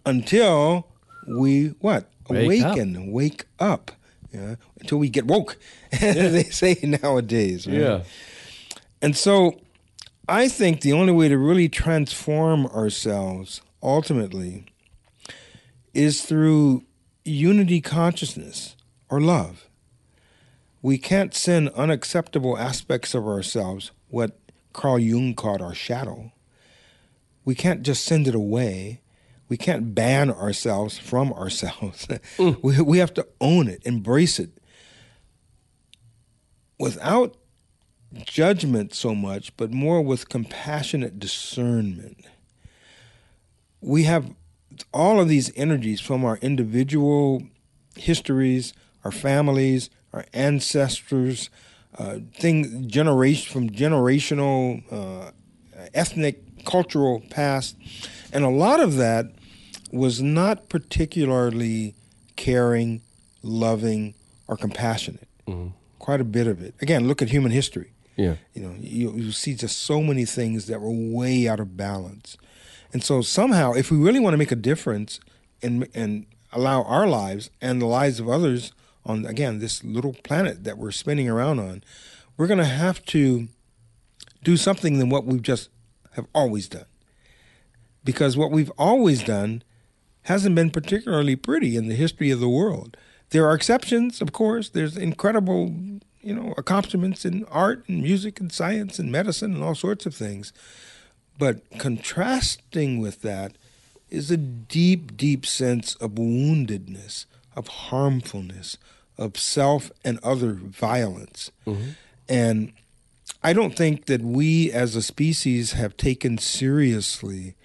until 0.05 0.87
we 1.37 1.67
what 1.79 2.09
Wake 2.29 2.63
up. 2.63 2.71
awaken, 2.77 3.11
wake 3.11 3.45
up, 3.59 3.91
yeah, 4.33 4.55
until 4.79 4.97
we 4.99 5.09
get 5.09 5.25
woke, 5.25 5.57
as 5.91 6.31
they 6.33 6.43
say 6.43 6.77
nowadays. 6.83 7.67
right? 7.67 7.75
And 9.01 9.15
so 9.17 9.59
I 10.29 10.47
think 10.47 10.81
the 10.81 10.93
only 10.93 11.11
way 11.13 11.27
to 11.27 11.37
really 11.37 11.67
transform 11.69 12.67
ourselves 12.67 13.61
ultimately 13.83 14.65
is 15.93 16.21
through 16.21 16.83
unity 17.25 17.81
consciousness 17.81 18.75
or 19.09 19.19
love. 19.19 19.67
We 20.81 20.97
can't 20.97 21.33
send 21.35 21.69
unacceptable 21.69 22.57
aspects 22.57 23.13
of 23.13 23.27
ourselves, 23.27 23.91
what 24.09 24.39
Carl 24.73 24.97
Jung 24.99 25.33
called 25.35 25.61
our 25.61 25.75
shadow. 25.75 26.31
We 27.45 27.53
can't 27.55 27.83
just 27.83 28.03
send 28.05 28.27
it 28.27 28.35
away. 28.35 29.01
We 29.51 29.57
can't 29.57 29.93
ban 29.93 30.31
ourselves 30.31 30.97
from 30.97 31.33
ourselves. 31.33 32.07
we, 32.39 32.79
we 32.79 32.99
have 32.99 33.13
to 33.15 33.27
own 33.41 33.67
it, 33.67 33.85
embrace 33.85 34.39
it. 34.39 34.51
Without 36.79 37.35
judgment 38.23 38.93
so 38.93 39.13
much, 39.13 39.57
but 39.57 39.73
more 39.73 40.01
with 40.01 40.29
compassionate 40.29 41.19
discernment. 41.19 42.23
We 43.81 44.03
have 44.03 44.33
all 44.93 45.19
of 45.19 45.27
these 45.27 45.51
energies 45.57 45.99
from 45.99 46.23
our 46.23 46.37
individual 46.37 47.43
histories, 47.97 48.71
our 49.03 49.11
families, 49.11 49.89
our 50.13 50.23
ancestors, 50.31 51.49
uh, 51.97 52.19
thing 52.35 52.87
generation 52.87 53.51
from 53.51 53.69
generational, 53.69 54.81
uh, 54.89 55.31
ethnic, 55.93 56.63
cultural 56.63 57.21
past, 57.29 57.75
and 58.31 58.45
a 58.45 58.49
lot 58.49 58.79
of 58.79 58.95
that 58.95 59.33
was 59.91 60.21
not 60.21 60.69
particularly 60.69 61.95
caring, 62.35 63.01
loving, 63.43 64.15
or 64.47 64.57
compassionate. 64.57 65.27
Mm-hmm. 65.47 65.69
Quite 65.99 66.21
a 66.21 66.25
bit 66.25 66.47
of 66.47 66.61
it. 66.61 66.73
Again, 66.81 67.07
look 67.07 67.21
at 67.21 67.29
human 67.29 67.51
history. 67.51 67.91
Yeah. 68.15 68.35
You 68.53 68.61
know, 68.63 68.75
you, 68.79 69.11
you 69.13 69.31
see 69.31 69.55
just 69.55 69.79
so 69.79 70.01
many 70.01 70.25
things 70.25 70.67
that 70.67 70.81
were 70.81 70.91
way 70.91 71.47
out 71.47 71.59
of 71.59 71.77
balance. 71.77 72.37
And 72.93 73.03
so 73.03 73.21
somehow, 73.21 73.73
if 73.73 73.91
we 73.91 73.97
really 73.97 74.19
want 74.19 74.33
to 74.33 74.37
make 74.37 74.51
a 74.51 74.55
difference 74.55 75.19
and 75.61 75.87
and 75.93 76.25
allow 76.51 76.83
our 76.83 77.07
lives 77.07 77.49
and 77.61 77.81
the 77.81 77.85
lives 77.85 78.19
of 78.19 78.27
others 78.27 78.73
on 79.05 79.25
again 79.25 79.59
this 79.59 79.83
little 79.83 80.13
planet 80.23 80.63
that 80.65 80.77
we're 80.77 80.91
spinning 80.91 81.29
around 81.29 81.59
on, 81.59 81.83
we're 82.35 82.47
going 82.47 82.57
to 82.57 82.65
have 82.65 83.03
to 83.05 83.47
do 84.43 84.57
something 84.57 84.99
than 84.99 85.09
what 85.09 85.25
we've 85.25 85.41
just 85.41 85.69
have 86.13 86.25
always 86.33 86.67
done. 86.67 86.85
Because 88.03 88.35
what 88.35 88.51
we've 88.51 88.71
always 88.77 89.23
done 89.23 89.63
hasn't 90.23 90.55
been 90.55 90.69
particularly 90.69 91.35
pretty 91.35 91.75
in 91.75 91.87
the 91.87 91.95
history 91.95 92.31
of 92.31 92.39
the 92.39 92.49
world. 92.49 92.97
There 93.31 93.47
are 93.47 93.55
exceptions, 93.55 94.21
of 94.21 94.33
course. 94.33 94.69
There's 94.69 94.97
incredible, 94.97 95.73
you 96.21 96.35
know, 96.35 96.53
accomplishments 96.57 97.25
in 97.25 97.45
art 97.45 97.83
and 97.87 98.03
music 98.03 98.39
and 98.39 98.51
science 98.51 98.99
and 98.99 99.11
medicine 99.11 99.53
and 99.53 99.63
all 99.63 99.75
sorts 99.75 100.05
of 100.05 100.13
things. 100.13 100.53
But 101.39 101.61
contrasting 101.79 102.99
with 102.99 103.21
that 103.21 103.53
is 104.09 104.29
a 104.29 104.37
deep, 104.37 105.15
deep 105.15 105.45
sense 105.45 105.95
of 105.95 106.11
woundedness, 106.11 107.25
of 107.55 107.67
harmfulness, 107.67 108.77
of 109.17 109.37
self 109.37 109.91
and 110.03 110.19
other 110.23 110.53
violence. 110.53 111.51
Mm-hmm. 111.65 111.91
And 112.27 112.73
I 113.41 113.53
don't 113.53 113.75
think 113.75 114.05
that 114.05 114.21
we 114.21 114.71
as 114.71 114.95
a 114.95 115.01
species 115.01 115.71
have 115.71 115.97
taken 115.97 116.37
seriously 116.37 117.55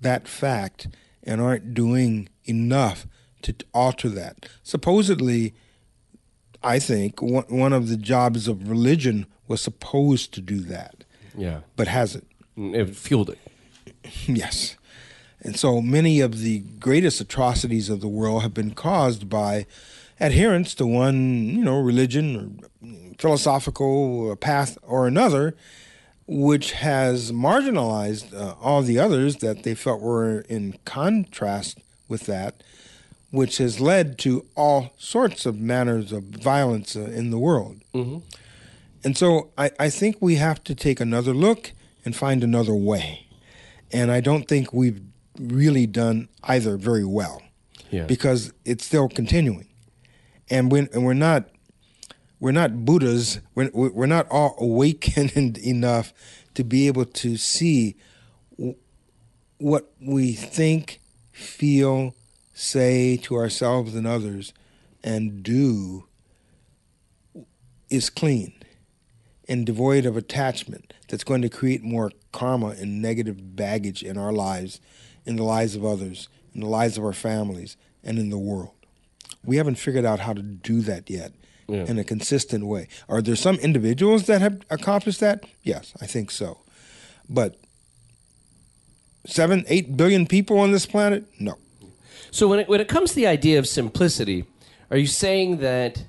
that 0.00 0.28
fact 0.28 0.88
and 1.28 1.40
aren't 1.40 1.74
doing 1.74 2.28
enough 2.44 3.06
to 3.42 3.54
alter 3.72 4.08
that. 4.08 4.48
Supposedly, 4.64 5.54
I 6.62 6.78
think 6.80 7.22
one, 7.22 7.44
one 7.48 7.72
of 7.72 7.88
the 7.88 7.96
jobs 7.96 8.48
of 8.48 8.68
religion 8.68 9.26
was 9.46 9.60
supposed 9.60 10.34
to 10.34 10.40
do 10.40 10.58
that, 10.60 11.04
Yeah. 11.36 11.60
but 11.76 11.86
hasn't. 11.88 12.26
Mm, 12.56 12.74
it 12.74 12.96
fueled 12.96 13.30
it. 13.30 13.38
Yes. 14.26 14.76
And 15.40 15.56
so 15.56 15.80
many 15.80 16.18
of 16.20 16.40
the 16.40 16.60
greatest 16.80 17.20
atrocities 17.20 17.88
of 17.90 18.00
the 18.00 18.08
world 18.08 18.42
have 18.42 18.52
been 18.54 18.72
caused 18.72 19.28
by 19.28 19.66
adherence 20.18 20.74
to 20.76 20.86
one, 20.86 21.46
you 21.50 21.62
know, 21.64 21.78
religion 21.78 22.60
or 22.82 22.90
philosophical 23.18 24.34
path 24.36 24.76
or 24.82 25.06
another, 25.06 25.54
which 26.30 26.72
has 26.72 27.32
marginalized 27.32 28.34
uh, 28.38 28.54
all 28.60 28.82
the 28.82 28.98
others 28.98 29.36
that 29.36 29.62
they 29.62 29.74
felt 29.74 30.00
were 30.02 30.40
in 30.42 30.76
contrast 30.84 31.78
with 32.06 32.26
that, 32.26 32.62
which 33.30 33.56
has 33.58 33.80
led 33.80 34.18
to 34.18 34.44
all 34.54 34.92
sorts 34.98 35.46
of 35.46 35.58
manners 35.58 36.12
of 36.12 36.24
violence 36.24 36.94
uh, 36.94 37.00
in 37.00 37.30
the 37.30 37.38
world. 37.38 37.80
And 39.04 39.16
so 39.16 39.50
I, 39.56 39.70
I 39.80 39.88
think 39.90 40.16
we 40.20 40.34
have 40.36 40.62
to 40.64 40.74
take 40.74 41.00
another 41.00 41.32
look 41.32 41.72
and 42.04 42.14
find 42.14 42.44
another 42.44 42.74
way. 42.74 43.26
And 43.90 44.10
I 44.10 44.20
don't 44.20 44.46
think 44.46 44.72
we've 44.72 45.00
really 45.40 45.86
done 45.86 46.28
either 46.44 46.76
very 46.76 47.04
well 47.04 47.42
Yeah. 47.90 48.04
because 48.04 48.52
it's 48.66 48.84
still 48.84 49.08
continuing. 49.08 49.68
And, 50.50 50.70
when, 50.70 50.88
and 50.92 51.04
we're 51.04 51.14
not 51.14 51.48
we're 52.40 52.52
not 52.52 52.84
Buddhas. 52.84 53.40
We're, 53.54 53.70
we're 53.72 54.06
not 54.06 54.26
all 54.30 54.54
awakened 54.58 55.58
enough 55.62 56.12
to 56.54 56.64
be 56.64 56.86
able 56.86 57.04
to 57.04 57.36
see 57.36 57.96
what 59.58 59.92
we 60.00 60.32
think, 60.32 61.00
feel, 61.32 62.14
say 62.52 63.16
to 63.18 63.36
ourselves 63.36 63.94
and 63.94 64.06
others, 64.06 64.52
and 65.02 65.42
do 65.42 66.04
is 67.90 68.10
clean 68.10 68.52
and 69.48 69.64
devoid 69.64 70.04
of 70.04 70.16
attachment 70.16 70.92
that's 71.08 71.24
going 71.24 71.42
to 71.42 71.48
create 71.48 71.82
more 71.82 72.12
karma 72.32 72.68
and 72.68 73.00
negative 73.00 73.56
baggage 73.56 74.02
in 74.02 74.18
our 74.18 74.32
lives, 74.32 74.80
in 75.24 75.36
the 75.36 75.42
lives 75.42 75.74
of 75.74 75.84
others, 75.84 76.28
in 76.54 76.60
the 76.60 76.66
lives 76.66 76.98
of 76.98 77.04
our 77.04 77.12
families, 77.12 77.76
and 78.04 78.18
in 78.18 78.30
the 78.30 78.38
world. 78.38 78.72
We 79.44 79.56
haven't 79.56 79.76
figured 79.76 80.04
out 80.04 80.20
how 80.20 80.34
to 80.34 80.42
do 80.42 80.82
that 80.82 81.08
yet 81.08 81.32
Yeah. 81.68 81.84
in 81.84 81.98
a 81.98 82.04
consistent 82.04 82.66
way. 82.66 82.88
Are 83.10 83.20
there 83.20 83.36
some 83.36 83.56
individuals 83.56 84.24
that 84.24 84.40
have 84.40 84.62
accomplished 84.70 85.20
that? 85.20 85.44
Yes, 85.62 85.92
I 86.00 86.06
think 86.06 86.30
so. 86.30 86.60
But 87.28 87.56
seven, 89.26 89.64
eight 89.68 89.94
billion 89.96 90.26
people 90.26 90.58
on 90.58 90.72
this 90.72 90.86
planet? 90.86 91.24
No. 91.38 91.58
So 92.30 92.48
when 92.48 92.60
it, 92.60 92.68
when 92.68 92.80
it 92.80 92.88
comes 92.88 93.10
to 93.10 93.16
the 93.16 93.26
idea 93.26 93.58
of 93.58 93.66
simplicity, 93.66 94.46
are 94.90 94.96
you 94.96 95.06
saying 95.06 95.58
that 95.58 96.04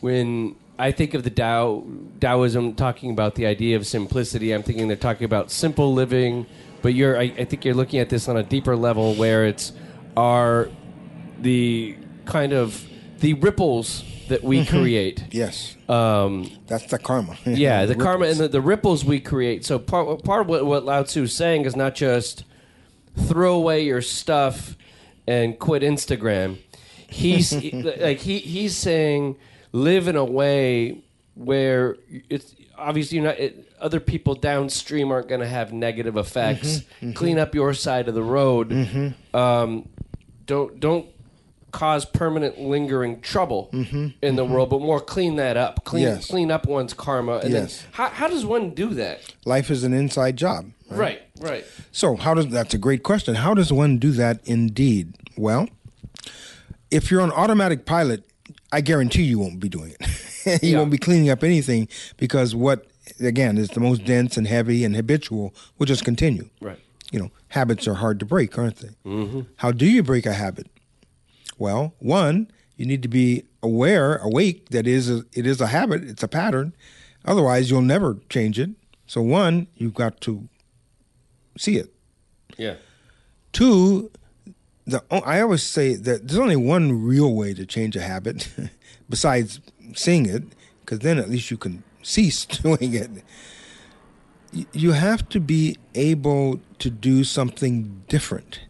when 0.00 0.56
I 0.78 0.92
think 0.92 1.14
of 1.14 1.22
the 1.22 1.30
Tao 1.30 1.84
Taoism 2.20 2.74
talking 2.74 3.10
about 3.10 3.34
the 3.34 3.46
idea 3.46 3.76
of 3.76 3.86
simplicity, 3.86 4.52
I'm 4.52 4.62
thinking 4.62 4.88
they're 4.88 4.96
talking 4.96 5.24
about 5.24 5.50
simple 5.50 5.94
living, 5.94 6.46
but 6.82 6.94
you're 6.94 7.16
I, 7.18 7.32
I 7.38 7.44
think 7.44 7.64
you're 7.64 7.74
looking 7.74 8.00
at 8.00 8.10
this 8.10 8.28
on 8.28 8.36
a 8.36 8.42
deeper 8.42 8.76
level 8.76 9.14
where 9.14 9.46
it's 9.46 9.72
are 10.16 10.68
the 11.40 11.96
kind 12.26 12.52
of 12.52 12.86
the 13.20 13.34
ripples 13.34 14.04
that 14.28 14.42
we 14.42 14.64
create. 14.64 15.24
Yes, 15.30 15.76
Um, 15.88 16.50
that's 16.66 16.86
the 16.86 16.98
karma. 16.98 17.36
yeah, 17.46 17.86
the 17.86 17.94
karma 17.94 18.26
and 18.26 18.32
ripples. 18.34 18.38
the, 18.38 18.48
the 18.48 18.60
ripples 18.60 19.04
we 19.04 19.20
create. 19.20 19.64
So 19.64 19.78
part 19.78 20.24
part 20.24 20.42
of 20.42 20.46
what, 20.48 20.64
what 20.66 20.84
Lao 20.84 21.02
Tzu 21.02 21.24
is 21.24 21.34
saying 21.34 21.64
is 21.66 21.76
not 21.76 21.94
just 21.94 22.44
throw 23.16 23.54
away 23.54 23.84
your 23.84 24.02
stuff 24.02 24.76
and 25.26 25.58
quit 25.58 25.82
Instagram. 25.82 26.58
He's 27.08 27.52
like 27.72 28.18
he 28.18 28.38
he's 28.38 28.76
saying 28.76 29.36
live 29.72 30.08
in 30.08 30.16
a 30.16 30.24
way 30.24 31.02
where 31.34 31.96
it's 32.30 32.54
obviously 32.78 33.18
you're 33.18 33.26
not 33.26 33.38
it, 33.38 33.70
other 33.80 34.00
people 34.00 34.34
downstream 34.34 35.12
aren't 35.12 35.28
going 35.28 35.40
to 35.40 35.48
have 35.48 35.72
negative 35.72 36.16
effects. 36.16 36.82
Clean 37.14 37.38
up 37.38 37.54
your 37.54 37.74
side 37.74 38.08
of 38.08 38.14
the 38.14 38.22
road. 38.22 39.14
Um, 39.34 39.88
don't 40.46 40.80
don't 40.80 41.06
cause 41.74 42.04
permanent 42.04 42.58
lingering 42.60 43.20
trouble 43.20 43.68
in 44.22 44.36
the 44.36 44.44
world, 44.44 44.70
but 44.70 44.80
more 44.80 45.00
clean 45.00 45.34
that 45.36 45.56
up. 45.56 45.84
Clean 45.84 46.04
Yes. 46.04 46.28
clean 46.28 46.50
up 46.50 46.66
one's 46.66 46.94
karma. 46.94 47.38
And 47.38 47.52
Yes. 47.52 47.80
then 47.82 47.88
how 47.92 48.08
how 48.08 48.28
does 48.28 48.46
one 48.46 48.70
do 48.70 48.94
that? 48.94 49.20
Life 49.44 49.70
is 49.70 49.82
an 49.84 49.92
inside 49.92 50.36
job. 50.36 50.70
Right, 50.88 51.22
right. 51.40 51.64
So, 51.90 52.14
how 52.16 52.32
does 52.34 52.46
that's 52.48 52.74
a 52.74 52.78
great 52.78 53.02
question. 53.02 53.34
How 53.34 53.54
does 53.54 53.72
one 53.72 53.98
do 53.98 54.12
that 54.12 54.38
indeed? 54.44 55.14
Well, 55.36 55.68
if 56.90 57.10
you're 57.10 57.20
on 57.20 57.32
automatic 57.32 57.84
pilot, 57.86 58.22
I 58.72 58.80
guarantee 58.80 59.24
you 59.24 59.38
won't 59.40 59.58
be 59.60 59.68
doing 59.68 59.94
it. 59.98 60.62
you 60.62 60.70
Yeah. 60.72 60.78
won't 60.78 60.90
be 60.90 60.98
cleaning 60.98 61.28
up 61.30 61.42
anything 61.42 61.88
because 62.16 62.54
what 62.54 62.86
again 63.20 63.58
is 63.58 63.68
the 63.70 63.80
most 63.80 64.04
dense 64.04 64.36
and 64.36 64.46
heavy 64.46 64.84
and 64.84 64.94
habitual 64.94 65.52
will 65.78 65.86
just 65.86 66.04
continue. 66.04 66.48
Right. 66.60 66.78
You 67.10 67.18
know, 67.20 67.30
habits 67.48 67.86
are 67.88 67.94
hard 67.94 68.18
to 68.20 68.26
break, 68.26 68.56
aren't 68.58 68.76
they? 68.76 68.90
Mm-hmm. 69.06 69.40
How 69.56 69.72
do 69.72 69.86
you 69.86 70.02
break 70.02 70.26
a 70.26 70.32
habit? 70.34 70.66
Well, 71.58 71.94
one, 71.98 72.50
you 72.76 72.86
need 72.86 73.02
to 73.02 73.08
be 73.08 73.44
aware, 73.62 74.16
awake 74.16 74.68
that 74.70 74.86
is 74.86 75.10
a, 75.10 75.24
it 75.32 75.46
is 75.46 75.60
a 75.60 75.68
habit, 75.68 76.04
it's 76.04 76.22
a 76.22 76.28
pattern. 76.28 76.74
Otherwise, 77.24 77.70
you'll 77.70 77.82
never 77.82 78.18
change 78.28 78.58
it. 78.58 78.70
So, 79.06 79.22
one, 79.22 79.68
you've 79.76 79.94
got 79.94 80.20
to 80.22 80.48
see 81.56 81.76
it. 81.76 81.94
Yeah. 82.56 82.76
Two, 83.52 84.10
the 84.86 85.02
I 85.10 85.40
always 85.40 85.62
say 85.62 85.94
that 85.94 86.28
there's 86.28 86.38
only 86.38 86.56
one 86.56 87.02
real 87.02 87.34
way 87.34 87.54
to 87.54 87.64
change 87.64 87.96
a 87.96 88.02
habit, 88.02 88.48
besides 89.08 89.60
seeing 89.94 90.26
it, 90.26 90.44
because 90.80 90.98
then 91.00 91.18
at 91.18 91.30
least 91.30 91.50
you 91.50 91.56
can 91.56 91.82
cease 92.02 92.44
doing 92.62 92.94
it. 92.94 93.10
You 94.72 94.92
have 94.92 95.28
to 95.30 95.40
be 95.40 95.78
able 95.94 96.60
to 96.78 96.90
do 96.90 97.24
something 97.24 98.04
different. 98.08 98.60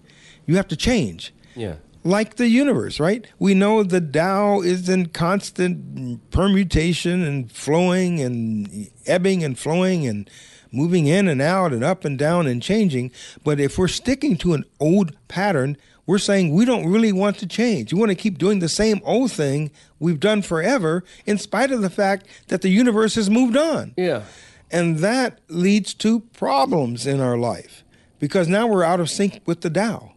You 0.46 0.56
have 0.56 0.68
to 0.68 0.76
change 0.76 1.34
Yeah. 1.54 1.76
Like 2.04 2.36
the 2.36 2.48
universe, 2.48 3.00
right? 3.00 3.26
We 3.38 3.54
know 3.54 3.82
the 3.82 4.00
Tao 4.00 4.60
is 4.60 4.88
in 4.88 5.06
constant 5.06 6.30
permutation 6.30 7.22
and 7.22 7.50
flowing 7.50 8.20
and 8.20 8.90
ebbing 9.06 9.42
and 9.42 9.58
flowing 9.58 10.06
and 10.06 10.28
moving 10.70 11.06
in 11.06 11.28
and 11.28 11.40
out 11.40 11.72
and 11.72 11.82
up 11.82 12.04
and 12.04 12.18
down 12.18 12.46
and 12.46 12.62
changing. 12.62 13.10
But 13.42 13.58
if 13.58 13.78
we're 13.78 13.88
sticking 13.88 14.36
to 14.38 14.52
an 14.54 14.64
old 14.78 15.16
pattern, 15.28 15.76
we're 16.06 16.18
saying 16.18 16.52
we 16.52 16.64
don't 16.64 16.90
really 16.90 17.12
want 17.12 17.38
to 17.38 17.46
change. 17.46 17.92
We 17.92 17.98
want 17.98 18.10
to 18.10 18.16
keep 18.16 18.36
doing 18.36 18.58
the 18.58 18.68
same 18.68 19.00
old 19.04 19.32
thing 19.32 19.70
we've 19.98 20.20
done 20.20 20.42
forever, 20.42 21.04
in 21.24 21.38
spite 21.38 21.72
of 21.72 21.80
the 21.80 21.90
fact 21.90 22.26
that 22.48 22.60
the 22.60 22.68
universe 22.68 23.14
has 23.14 23.30
moved 23.30 23.56
on. 23.56 23.94
Yeah. 23.96 24.24
And 24.70 24.98
that 24.98 25.38
leads 25.48 25.94
to 25.94 26.20
problems 26.20 27.06
in 27.06 27.20
our 27.20 27.38
life 27.38 27.84
because 28.18 28.48
now 28.48 28.66
we're 28.66 28.84
out 28.84 29.00
of 29.00 29.08
sync 29.08 29.40
with 29.46 29.60
the 29.60 29.70
Tao, 29.70 30.13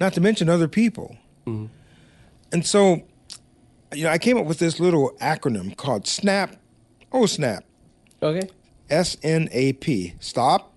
not 0.00 0.12
to 0.14 0.20
mention 0.20 0.48
other 0.48 0.68
people. 0.68 1.16
Mm-hmm. 1.46 1.66
And 2.52 2.66
so, 2.66 3.02
you 3.94 4.04
know, 4.04 4.10
I 4.10 4.18
came 4.18 4.38
up 4.38 4.46
with 4.46 4.58
this 4.58 4.78
little 4.78 5.12
acronym 5.20 5.76
called 5.76 6.06
SNAP. 6.06 6.56
Oh, 7.12 7.26
SNAP. 7.26 7.64
Okay. 8.22 8.48
S 8.88 9.16
N 9.22 9.48
A 9.52 9.72
P. 9.74 10.14
Stop, 10.20 10.72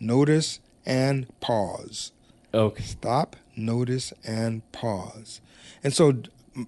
notice, 0.00 0.60
and 0.84 1.26
pause. 1.40 2.12
Okay. 2.52 2.82
Stop, 2.82 3.36
notice, 3.56 4.12
and 4.24 4.70
pause. 4.72 5.40
And 5.82 5.94
so, 5.94 6.22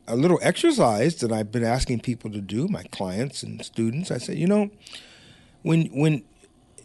a 0.06 0.16
little 0.16 0.38
exercise 0.42 1.16
that 1.16 1.32
I've 1.32 1.50
been 1.50 1.64
asking 1.64 2.00
people 2.00 2.30
to 2.30 2.40
do, 2.40 2.68
my 2.68 2.84
clients 2.84 3.42
and 3.42 3.64
students, 3.64 4.10
I 4.10 4.18
said, 4.18 4.38
you 4.38 4.46
know, 4.46 4.70
when 5.62 5.86
when 5.86 6.22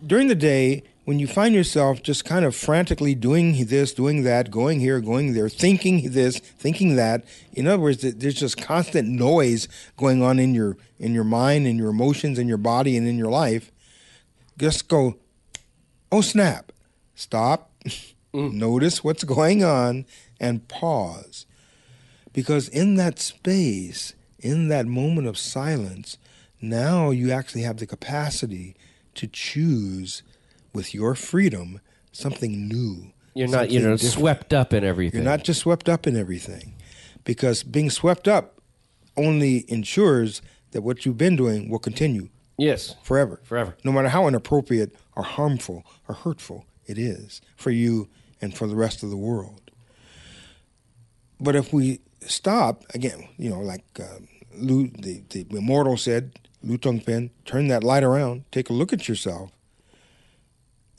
during 0.06 0.28
the 0.28 0.36
day 0.36 0.84
when 1.06 1.20
you 1.20 1.28
find 1.28 1.54
yourself 1.54 2.02
just 2.02 2.26
kind 2.26 2.44
of 2.44 2.56
frantically 2.56 3.14
doing 3.14 3.66
this, 3.66 3.94
doing 3.94 4.24
that, 4.24 4.50
going 4.50 4.80
here, 4.80 5.00
going 5.00 5.34
there, 5.34 5.48
thinking 5.48 6.12
this, 6.12 6.40
thinking 6.40 6.96
that, 6.96 7.24
in 7.54 7.68
other 7.68 7.82
words, 7.82 8.02
there's 8.02 8.34
just 8.34 8.58
constant 8.58 9.08
noise 9.08 9.68
going 9.98 10.24
on 10.24 10.40
in 10.40 10.54
your 10.54 10.78
in 10.98 11.14
your 11.14 11.24
mind, 11.24 11.68
in 11.68 11.78
your 11.78 11.90
emotions, 11.90 12.40
in 12.40 12.48
your 12.48 12.58
body, 12.58 12.98
and 12.98 13.08
in 13.08 13.18
your 13.18 13.30
life. 13.30 13.72
Just 14.58 14.88
go, 14.88 15.18
oh 16.12 16.22
snap, 16.22 16.72
stop, 17.14 17.72
mm. 17.86 18.02
notice 18.54 19.04
what's 19.04 19.24
going 19.24 19.64
on, 19.64 20.06
and 20.40 20.68
pause. 20.68 21.46
Because 22.34 22.68
in 22.68 22.96
that 22.96 23.20
space, 23.20 24.14
in 24.40 24.70
that 24.70 24.88
moment 24.88 25.28
of 25.28 25.38
silence, 25.38 26.18
now 26.60 27.12
you 27.12 27.32
actually 27.32 27.62
have 27.62 27.78
the 27.78 27.86
capacity 27.86 28.76
to 29.14 29.28
choose 29.28 30.24
with 30.76 30.94
your 30.94 31.16
freedom 31.16 31.80
something 32.12 32.68
new. 32.68 33.12
You're 33.34 33.48
not, 33.48 33.72
you 33.72 33.80
know, 33.82 33.96
swept 33.98 34.54
up 34.54 34.74
in 34.74 34.84
everything. 34.84 35.22
You're 35.22 35.30
not 35.30 35.44
just 35.44 35.62
swept 35.62 35.90
up 35.90 36.06
in 36.08 36.16
everything. 36.16 36.76
Because 37.24 37.64
being 37.64 37.90
swept 37.90 38.28
up 38.28 38.60
only 39.18 39.66
ensures 39.70 40.42
that 40.72 40.82
what 40.82 41.06
you've 41.06 41.18
been 41.18 41.36
doing 41.36 41.70
will 41.70 41.80
continue 41.80 42.30
Yes. 42.58 42.96
forever. 43.04 43.40
Forever. 43.44 43.76
No 43.84 43.92
matter 43.92 44.10
how 44.10 44.28
inappropriate 44.28 44.96
or 45.16 45.24
harmful 45.24 45.84
or 46.08 46.16
hurtful 46.16 46.66
it 46.86 46.98
is 46.98 47.42
for 47.58 47.72
you 47.72 48.08
and 48.42 48.56
for 48.56 48.68
the 48.68 48.76
rest 48.76 49.04
of 49.04 49.10
the 49.10 49.18
world. 49.18 49.72
But 51.40 51.56
if 51.56 51.74
we 51.74 52.00
stop, 52.22 52.84
again, 52.94 53.28
you 53.38 53.50
know, 53.50 53.60
like 53.60 53.84
uh, 54.00 54.20
Lu, 54.56 54.88
the, 54.88 55.24
the 55.30 55.46
immortal 55.50 55.98
said, 55.98 56.32
Lu 56.64 56.78
Dongbin, 56.78 57.30
turn 57.44 57.68
that 57.68 57.84
light 57.84 58.04
around, 58.04 58.46
take 58.52 58.70
a 58.70 58.74
look 58.74 58.94
at 58.94 59.08
yourself, 59.10 59.52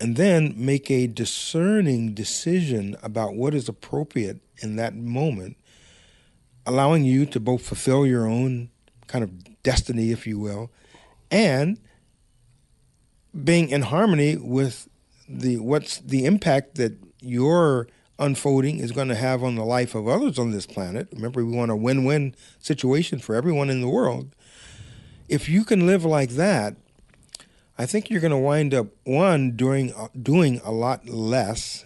and 0.01 0.17
then 0.17 0.55
make 0.57 0.91
a 0.91 1.07
discerning 1.07 2.13
decision 2.13 2.97
about 3.03 3.35
what 3.35 3.55
is 3.55 3.69
appropriate 3.69 4.41
in 4.59 4.77
that 4.77 4.95
moment, 4.95 5.57
allowing 6.67 7.05
you 7.05 7.27
to 7.27 7.41
both 7.41 7.63
fulfill 7.63 8.07
your 8.07 8.27
own 8.27 8.71
kind 9.07 9.25
of 9.25 9.63
destiny, 9.63 10.11
if 10.11 10.27
you 10.27 10.39
will, 10.39 10.71
and 11.31 11.79
being 13.45 13.69
in 13.69 13.83
harmony 13.83 14.37
with 14.37 14.89
the 15.29 15.59
what's 15.59 15.99
the 15.99 16.25
impact 16.25 16.77
that 16.77 16.97
your 17.21 17.89
unfolding 18.19 18.79
is 18.79 18.93
going 18.93 19.09
to 19.09 19.15
have 19.15 19.43
on 19.43 19.57
the 19.57 19.65
life 19.65 19.95
of 19.95 20.09
others 20.09 20.39
on 20.39 20.51
this 20.51 20.67
planet. 20.67 21.09
Remember, 21.13 21.45
we 21.45 21.55
want 21.55 21.71
a 21.71 21.77
win-win 21.77 22.35
situation 22.59 23.19
for 23.19 23.35
everyone 23.35 23.69
in 23.69 23.81
the 23.81 23.89
world. 23.89 24.35
If 25.29 25.49
you 25.49 25.65
can 25.65 25.87
live 25.87 26.05
like 26.05 26.31
that, 26.31 26.77
I 27.79 27.87
think 27.87 28.09
you're 28.11 28.21
going 28.21 28.31
to 28.31 28.39
wind 28.39 28.73
up 28.75 28.87
one 29.05 29.53
doing 29.53 29.93
uh, 29.95 30.09
doing 30.21 30.61
a 30.65 30.73
lot 30.73 31.09
less. 31.09 31.85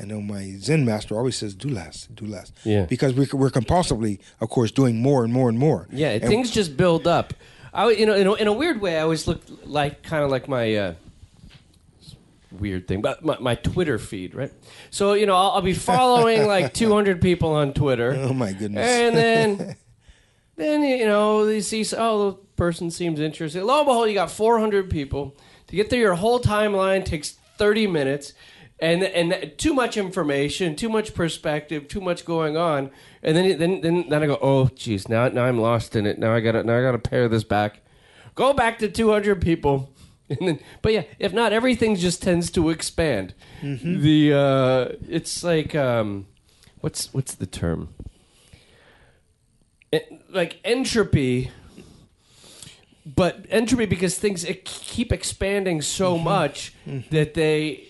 I 0.00 0.04
know 0.04 0.20
my 0.20 0.54
Zen 0.58 0.84
master 0.84 1.16
always 1.16 1.36
says, 1.36 1.54
"Do 1.54 1.68
less, 1.68 2.06
do 2.14 2.24
less," 2.26 2.52
Yeah. 2.64 2.84
because 2.84 3.14
we're, 3.14 3.26
we're 3.32 3.50
compulsively, 3.50 4.20
of 4.40 4.48
course, 4.48 4.70
doing 4.70 5.00
more 5.02 5.24
and 5.24 5.32
more 5.32 5.48
and 5.48 5.58
more. 5.58 5.88
Yeah, 5.90 6.10
And- 6.10 6.22
things 6.24 6.50
just 6.50 6.76
build 6.76 7.06
up. 7.06 7.34
I, 7.74 7.90
you 7.90 8.06
know, 8.06 8.14
in 8.14 8.26
a, 8.26 8.32
in 8.34 8.46
a 8.48 8.52
weird 8.52 8.80
way, 8.80 8.96
I 8.98 9.02
always 9.02 9.26
look 9.26 9.42
like 9.64 10.02
kind 10.02 10.22
of 10.24 10.30
like 10.30 10.46
my 10.48 10.74
uh, 10.74 10.94
weird 12.52 12.88
thing, 12.88 13.02
but 13.02 13.24
my, 13.24 13.36
my 13.40 13.54
Twitter 13.56 13.98
feed, 13.98 14.34
right? 14.34 14.52
So 14.90 15.12
you 15.14 15.26
know, 15.26 15.34
I'll, 15.34 15.50
I'll 15.52 15.62
be 15.62 15.74
following 15.74 16.46
like 16.46 16.72
200 16.84 17.20
people 17.20 17.50
on 17.52 17.72
Twitter. 17.72 18.14
Oh 18.14 18.32
my 18.32 18.52
goodness! 18.52 18.86
And 18.88 19.16
then, 19.16 19.76
then 20.58 20.82
you 20.82 21.06
know, 21.06 21.46
you 21.46 21.60
see, 21.60 21.84
oh, 21.96 22.30
the 22.30 22.36
person 22.56 22.90
seems 22.90 23.20
interested. 23.20 23.62
Lo 23.64 23.78
and 23.78 23.86
behold, 23.86 24.08
you 24.08 24.14
got 24.14 24.30
400 24.30 24.90
people. 24.90 25.36
To 25.68 25.76
get 25.76 25.90
through 25.90 25.98
your 25.98 26.14
whole 26.14 26.40
timeline 26.40 27.04
takes 27.04 27.36
30 27.58 27.86
minutes, 27.86 28.32
and 28.80 29.02
and 29.02 29.52
too 29.58 29.74
much 29.74 29.96
information, 29.96 30.76
too 30.76 30.88
much 30.88 31.14
perspective, 31.14 31.88
too 31.88 32.00
much 32.00 32.24
going 32.24 32.56
on. 32.56 32.90
And 33.22 33.36
then 33.36 33.58
then 33.58 33.80
then, 33.80 34.08
then 34.08 34.22
I 34.22 34.26
go, 34.26 34.38
oh, 34.40 34.68
geez, 34.74 35.08
now 35.08 35.28
now 35.28 35.44
I'm 35.44 35.60
lost 35.60 35.94
in 35.96 36.06
it. 36.06 36.18
Now 36.18 36.34
I 36.34 36.40
got 36.40 36.52
to 36.52 36.62
now 36.62 36.78
I 36.78 36.82
got 36.82 36.92
to 36.92 36.98
pare 36.98 37.28
this 37.28 37.44
back. 37.44 37.80
Go 38.34 38.52
back 38.52 38.78
to 38.78 38.88
200 38.88 39.40
people. 39.40 39.92
And 40.30 40.46
then, 40.46 40.60
but 40.82 40.92
yeah, 40.92 41.04
if 41.18 41.32
not, 41.32 41.54
everything 41.54 41.96
just 41.96 42.22
tends 42.22 42.50
to 42.50 42.68
expand. 42.68 43.32
The 43.62 44.34
uh, 44.34 44.96
it's 45.08 45.42
like 45.42 45.74
um, 45.74 46.26
what's 46.82 47.14
what's 47.14 47.34
the 47.34 47.46
term? 47.46 47.94
It, 49.92 50.22
like 50.30 50.58
entropy 50.64 51.50
but 53.06 53.46
entropy 53.48 53.86
because 53.86 54.18
things 54.18 54.44
keep 54.64 55.12
expanding 55.12 55.80
so 55.82 56.18
much 56.18 56.74
that 57.10 57.34
they 57.34 57.84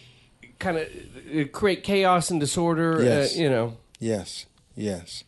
kind 0.59 0.77
of 0.79 1.53
create 1.53 1.83
chaos 1.83 2.31
and 2.31 2.39
disorder 2.41 3.03
Yes. 3.03 3.37
uh, 3.37 3.41
you 3.41 3.51
know 3.51 3.77
Yes, 4.01 4.47
yes. 4.77 5.25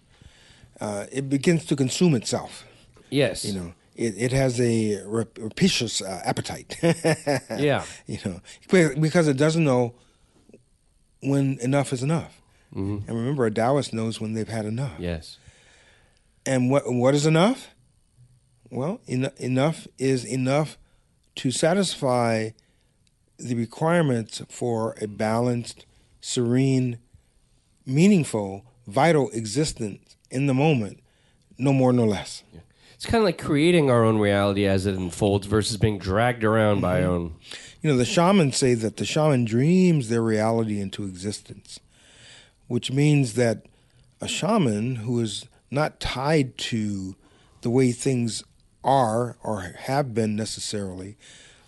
Uh, 0.80 1.06
it 1.10 1.28
begins 1.28 1.64
to 1.66 1.74
consume 1.76 2.14
itself. 2.14 2.64
yes 3.10 3.44
You 3.44 3.54
know, 3.60 3.72
it, 3.96 4.14
it 4.16 4.32
has 4.32 4.60
a 4.60 5.02
rap- 5.04 5.36
rapacious 5.38 6.00
uh, 6.00 6.22
appetite. 6.24 6.78
yeah 7.58 7.84
You 8.06 8.18
know, 8.24 8.40
because 9.00 9.26
it 9.28 9.36
doesn't 9.36 9.64
know 9.64 9.94
when 11.20 11.58
enough 11.60 11.92
is 11.92 12.02
enough. 12.02 12.36
And 12.72 13.04
remember, 13.08 13.44
a 13.46 13.50
Taoist 13.50 13.92
knows 13.92 14.20
when 14.20 14.34
they've 14.34 14.46
had 14.48 14.64
enough. 14.64 14.92
Yes. 15.00 15.38
And 16.46 16.70
what 16.70 16.90
what 16.92 17.14
is 17.14 17.26
enough? 17.26 17.74
Well, 18.70 19.00
en- 19.08 19.32
enough 19.38 19.86
is 19.98 20.24
enough 20.24 20.78
to 21.36 21.50
satisfy 21.50 22.50
the 23.38 23.54
requirements 23.54 24.42
for 24.48 24.94
a 25.00 25.06
balanced, 25.06 25.86
serene, 26.20 26.98
meaningful, 27.86 28.64
vital 28.86 29.30
existence 29.30 30.16
in 30.30 30.46
the 30.46 30.54
moment, 30.54 31.00
no 31.58 31.72
more, 31.72 31.92
no 31.92 32.04
less. 32.04 32.42
It's 32.94 33.06
kind 33.06 33.22
of 33.22 33.24
like 33.24 33.38
creating 33.38 33.90
our 33.90 34.04
own 34.04 34.18
reality 34.18 34.66
as 34.66 34.84
it 34.84 34.94
unfolds 34.94 35.46
versus 35.46 35.78
being 35.78 35.98
dragged 35.98 36.44
around 36.44 36.82
by 36.82 37.00
mm-hmm. 37.00 37.08
our 37.08 37.14
own. 37.14 37.34
You 37.80 37.90
know, 37.90 37.96
the 37.96 38.04
shamans 38.04 38.58
say 38.58 38.74
that 38.74 38.98
the 38.98 39.06
shaman 39.06 39.46
dreams 39.46 40.10
their 40.10 40.22
reality 40.22 40.80
into 40.80 41.04
existence, 41.04 41.80
which 42.68 42.92
means 42.92 43.34
that 43.34 43.64
a 44.20 44.28
shaman 44.28 44.96
who 44.96 45.18
is 45.20 45.46
not 45.70 46.00
tied 46.00 46.56
to 46.58 47.16
the 47.62 47.70
way 47.70 47.92
things 47.92 48.42
are 48.82 49.36
or 49.42 49.60
have 49.60 50.14
been 50.14 50.34
necessarily, 50.34 51.16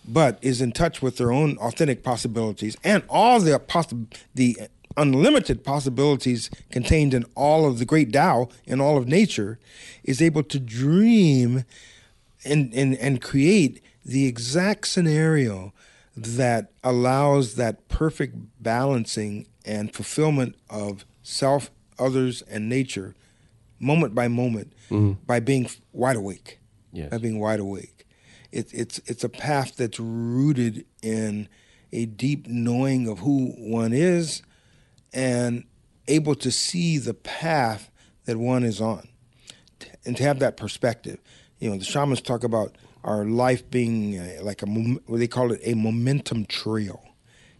but 0.07 0.37
is 0.41 0.61
in 0.61 0.71
touch 0.71 1.01
with 1.01 1.17
their 1.17 1.31
own 1.31 1.57
authentic 1.57 2.03
possibilities 2.03 2.75
and 2.83 3.03
all 3.07 3.39
the 3.39 3.59
the 4.35 4.57
unlimited 4.97 5.63
possibilities 5.63 6.49
contained 6.69 7.13
in 7.13 7.25
all 7.35 7.65
of 7.65 7.79
the 7.79 7.85
great 7.85 8.11
Tao 8.11 8.49
in 8.65 8.79
all 8.79 8.97
of 8.97 9.07
nature, 9.07 9.59
is 10.03 10.21
able 10.21 10.43
to 10.43 10.59
dream 10.59 11.65
and, 12.45 12.73
and, 12.73 12.95
and 12.97 13.21
create 13.21 13.81
the 14.05 14.27
exact 14.27 14.87
scenario 14.87 15.73
that 16.15 16.71
allows 16.83 17.55
that 17.55 17.87
perfect 17.87 18.35
balancing 18.61 19.47
and 19.65 19.93
fulfillment 19.93 20.55
of 20.69 21.05
self, 21.23 21.71
others, 21.97 22.43
and 22.43 22.69
nature 22.69 23.15
moment 23.79 24.15
by 24.15 24.27
moment 24.27 24.73
by 25.25 25.39
being 25.39 25.69
wide 25.91 26.15
awake. 26.15 26.59
Yes. 26.91 27.09
By 27.09 27.17
being 27.17 27.39
wide 27.39 27.59
awake. 27.59 28.05
It, 28.51 28.71
it's, 28.73 28.99
it's 29.05 29.23
a 29.23 29.29
path 29.29 29.75
that's 29.77 29.99
rooted 29.99 30.85
in 31.01 31.49
a 31.91 32.05
deep 32.05 32.47
knowing 32.47 33.07
of 33.07 33.19
who 33.19 33.47
one 33.57 33.93
is 33.93 34.43
and 35.11 35.63
able 36.07 36.35
to 36.35 36.51
see 36.51 36.97
the 36.97 37.13
path 37.13 37.89
that 38.25 38.37
one 38.37 38.63
is 38.63 38.79
on 38.79 39.07
and 40.05 40.15
to 40.17 40.23
have 40.23 40.39
that 40.39 40.57
perspective. 40.57 41.19
You 41.59 41.69
know, 41.71 41.77
the 41.77 41.85
shamans 41.85 42.21
talk 42.21 42.43
about 42.43 42.75
our 43.03 43.25
life 43.25 43.69
being 43.69 44.17
uh, 44.17 44.39
like 44.43 44.61
a 44.61 44.65
what 44.65 45.19
they 45.19 45.27
call 45.27 45.51
it 45.51 45.59
a 45.63 45.73
momentum 45.73 46.45
trail, 46.45 47.03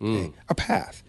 okay? 0.02 0.32
a 0.50 0.56
path, 0.56 1.04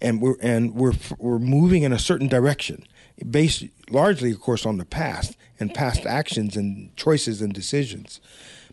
and 0.00 0.20
we're 0.20 0.36
and 0.40 0.74
we're 0.74 0.92
we're 1.18 1.38
moving 1.38 1.82
in 1.82 1.92
a 1.92 1.98
certain 1.98 2.28
direction, 2.28 2.84
based 3.30 3.64
largely, 3.90 4.30
of 4.30 4.40
course, 4.40 4.66
on 4.66 4.78
the 4.78 4.84
past 4.84 5.36
and 5.60 5.74
past 5.74 6.04
actions 6.06 6.56
and 6.56 6.94
choices 6.96 7.40
and 7.40 7.52
decisions. 7.52 8.20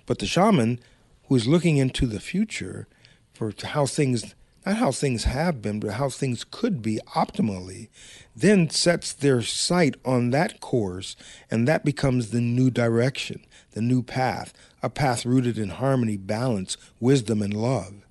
But 0.05 0.19
the 0.19 0.25
shaman, 0.25 0.79
who 1.27 1.35
is 1.35 1.47
looking 1.47 1.77
into 1.77 2.07
the 2.07 2.19
future 2.19 2.87
for 3.33 3.53
how 3.63 3.85
things 3.85 4.35
not 4.65 4.77
how 4.77 4.91
things 4.91 5.23
have 5.23 5.61
been, 5.61 5.79
but 5.79 5.93
how 5.93 6.09
things 6.09 6.43
could 6.43 6.81
be 6.81 6.99
optimally, 7.15 7.89
then 8.35 8.69
sets 8.69 9.11
their 9.13 9.41
sight 9.41 9.95
on 10.05 10.29
that 10.29 10.59
course, 10.59 11.15
and 11.49 11.67
that 11.67 11.83
becomes 11.83 12.29
the 12.29 12.41
new 12.41 12.69
direction, 12.69 13.43
the 13.71 13.81
new 13.81 14.03
path, 14.03 14.53
a 14.83 14.89
path 14.89 15.25
rooted 15.25 15.57
in 15.57 15.69
harmony, 15.69 16.17
balance, 16.17 16.77
wisdom, 16.99 17.41
and 17.41 17.53
love. 17.53 18.05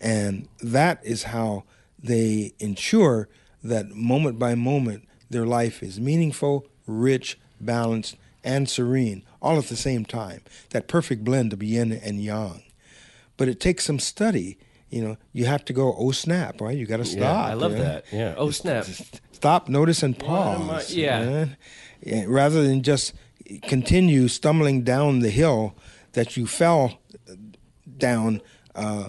And 0.00 0.48
that 0.62 1.04
is 1.04 1.24
how 1.24 1.64
they 2.02 2.54
ensure 2.58 3.28
that 3.62 3.90
moment 3.90 4.38
by 4.38 4.54
moment 4.54 5.06
their 5.32 5.46
life 5.46 5.82
is 5.82 6.00
meaningful, 6.00 6.66
rich, 6.86 7.38
balanced, 7.60 8.16
and 8.44 8.68
serene, 8.68 9.24
all 9.40 9.58
at 9.58 9.66
the 9.66 9.76
same 9.76 10.04
time. 10.04 10.42
That 10.70 10.88
perfect 10.88 11.24
blend 11.24 11.52
of 11.52 11.62
yin 11.62 11.92
and 11.92 12.20
yang. 12.22 12.62
But 13.36 13.48
it 13.48 13.60
takes 13.60 13.84
some 13.84 13.98
study. 13.98 14.58
You 14.90 15.02
know, 15.02 15.16
you 15.32 15.46
have 15.46 15.64
to 15.66 15.72
go, 15.72 15.94
oh 15.96 16.10
snap, 16.12 16.60
right? 16.60 16.76
You 16.76 16.86
got 16.86 16.98
to 16.98 17.04
stop. 17.04 17.20
Yeah, 17.20 17.52
I 17.52 17.54
love 17.54 17.72
you 17.72 17.78
know? 17.78 17.84
that. 17.84 18.04
Yeah. 18.12 18.34
Oh, 18.36 18.50
snap. 18.50 18.84
Stop, 19.32 19.68
notice, 19.68 20.02
and 20.02 20.18
pause. 20.18 20.92
yeah. 20.94 21.46
Yeah, 22.02 22.24
Rather 22.28 22.62
than 22.62 22.82
just 22.82 23.14
continue 23.62 24.28
stumbling 24.28 24.82
down 24.82 25.20
the 25.20 25.30
hill 25.30 25.74
that 26.12 26.36
you 26.36 26.46
fell 26.46 27.00
down 27.96 28.42
uh, 28.74 29.08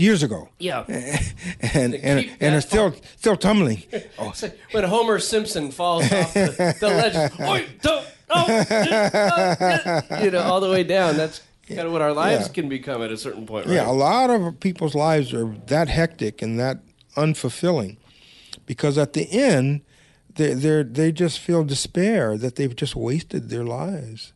years 0.00 0.22
ago. 0.22 0.48
Yeah. 0.58 0.84
and 1.74 1.94
and, 1.94 2.30
and 2.40 2.54
are 2.54 2.60
still 2.60 2.94
still 3.16 3.36
tumbling. 3.36 3.82
Oh, 4.18 4.32
when 4.72 4.84
Homer 4.84 5.18
Simpson 5.18 5.70
falls 5.70 6.10
off 6.12 6.34
the, 6.34 6.76
the 6.80 6.88
ledge. 7.00 7.40
Oi, 7.40 7.66
don't, 7.82 8.04
oh, 8.28 8.64
oh, 10.10 10.22
you 10.24 10.30
know, 10.30 10.40
all 10.42 10.60
the 10.60 10.70
way 10.70 10.82
down. 10.84 11.16
That's 11.16 11.40
kind 11.68 11.80
of 11.80 11.92
what 11.92 12.02
our 12.02 12.12
lives 12.12 12.46
Yeah. 12.48 12.52
can 12.52 12.68
become 12.68 13.02
at 13.02 13.10
a 13.10 13.16
certain 13.16 13.46
point, 13.46 13.66
right? 13.66 13.74
Yeah, 13.76 13.88
a 13.90 13.92
lot 13.92 14.30
of 14.30 14.60
people's 14.60 14.94
lives 14.94 15.32
are 15.32 15.46
that 15.66 15.88
hectic 15.88 16.42
and 16.42 16.58
that 16.58 16.78
unfulfilling 17.16 17.96
because 18.66 18.98
at 18.98 19.12
the 19.14 19.30
end, 19.32 19.80
they 20.34 20.54
they 20.54 20.82
they 20.82 21.12
just 21.12 21.38
feel 21.38 21.64
despair 21.64 22.36
that 22.36 22.56
they've 22.56 22.76
just 22.76 22.94
wasted 22.96 23.48
their 23.50 23.64
lives 23.64 24.32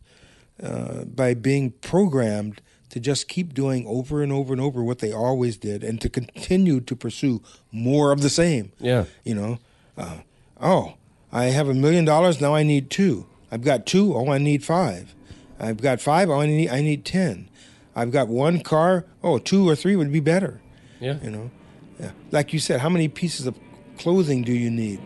uh, 0.63 1.05
by 1.05 1.35
being 1.35 1.73
programmed 1.83 2.61
to 2.95 3.01
just 3.01 3.27
keep 3.27 3.53
doing 3.53 3.85
over 3.89 4.23
and 4.23 4.31
over 4.31 4.53
and 4.53 4.63
over 4.63 4.81
what 4.81 5.01
they 5.01 5.13
always 5.13 5.57
did 5.57 5.83
and 5.83 6.01
to 6.01 6.09
continue 6.09 6.81
to 6.81 6.95
pursue 6.95 7.43
more 7.73 8.13
of 8.13 8.21
the 8.21 8.31
same. 8.31 8.71
Yeah. 8.79 9.07
You 9.25 9.35
know, 9.35 9.59
uh, 9.99 10.19
oh, 10.61 10.95
I 11.33 11.47
have 11.47 11.69
a 11.69 11.75
million 11.75 12.05
dollars 12.05 12.41
now. 12.41 12.55
I 12.55 12.63
need 12.63 12.91
two. 12.91 13.27
I've 13.51 13.63
got 13.63 13.85
two. 13.85 14.15
Oh, 14.15 14.31
I 14.31 14.39
need 14.39 14.63
five. 14.63 15.13
I've 15.59 15.83
got 15.83 16.01
five. 16.01 16.31
Oh, 16.31 16.41
I 16.41 16.47
need 16.47 16.71
I 16.71 16.83
need 16.83 17.05
ten. 17.05 17.49
I've 17.97 18.13
got 18.13 18.29
one 18.29 18.61
car. 18.61 19.07
Oh, 19.25 19.39
two 19.39 19.69
or 19.69 19.75
three 19.75 19.97
would 19.97 20.13
be 20.13 20.21
better. 20.21 20.61
Yeah. 21.01 21.19
You 21.21 21.33
know, 21.33 21.51
yeah. 21.99 22.13
Like 22.31 22.53
you 22.53 22.61
said, 22.61 22.79
how 22.79 22.91
many 22.91 23.09
pieces 23.09 23.49
of 23.49 23.59
clothing 23.99 24.43
do 24.45 24.53
you 24.53 24.71
need? 24.71 25.01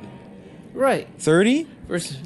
Right. 0.74 1.08
Thirty? 1.18 1.66
Versus, 1.88 2.18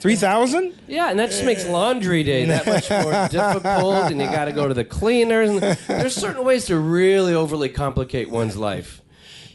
Three 0.00 0.16
thousand? 0.16 0.74
yeah, 0.86 1.10
and 1.10 1.18
that 1.18 1.30
just 1.30 1.44
makes 1.44 1.66
laundry 1.66 2.22
day 2.22 2.44
that 2.44 2.66
much 2.66 2.88
more 2.90 3.28
difficult, 3.30 4.10
and 4.10 4.20
you 4.20 4.26
got 4.26 4.44
to 4.44 4.52
go 4.52 4.68
to 4.68 4.74
the 4.74 4.84
cleaners. 4.84 5.50
And 5.50 5.60
there's 5.88 6.14
certain 6.14 6.44
ways 6.44 6.66
to 6.66 6.78
really 6.78 7.34
overly 7.34 7.68
complicate 7.68 8.30
one's 8.30 8.56
life, 8.56 9.02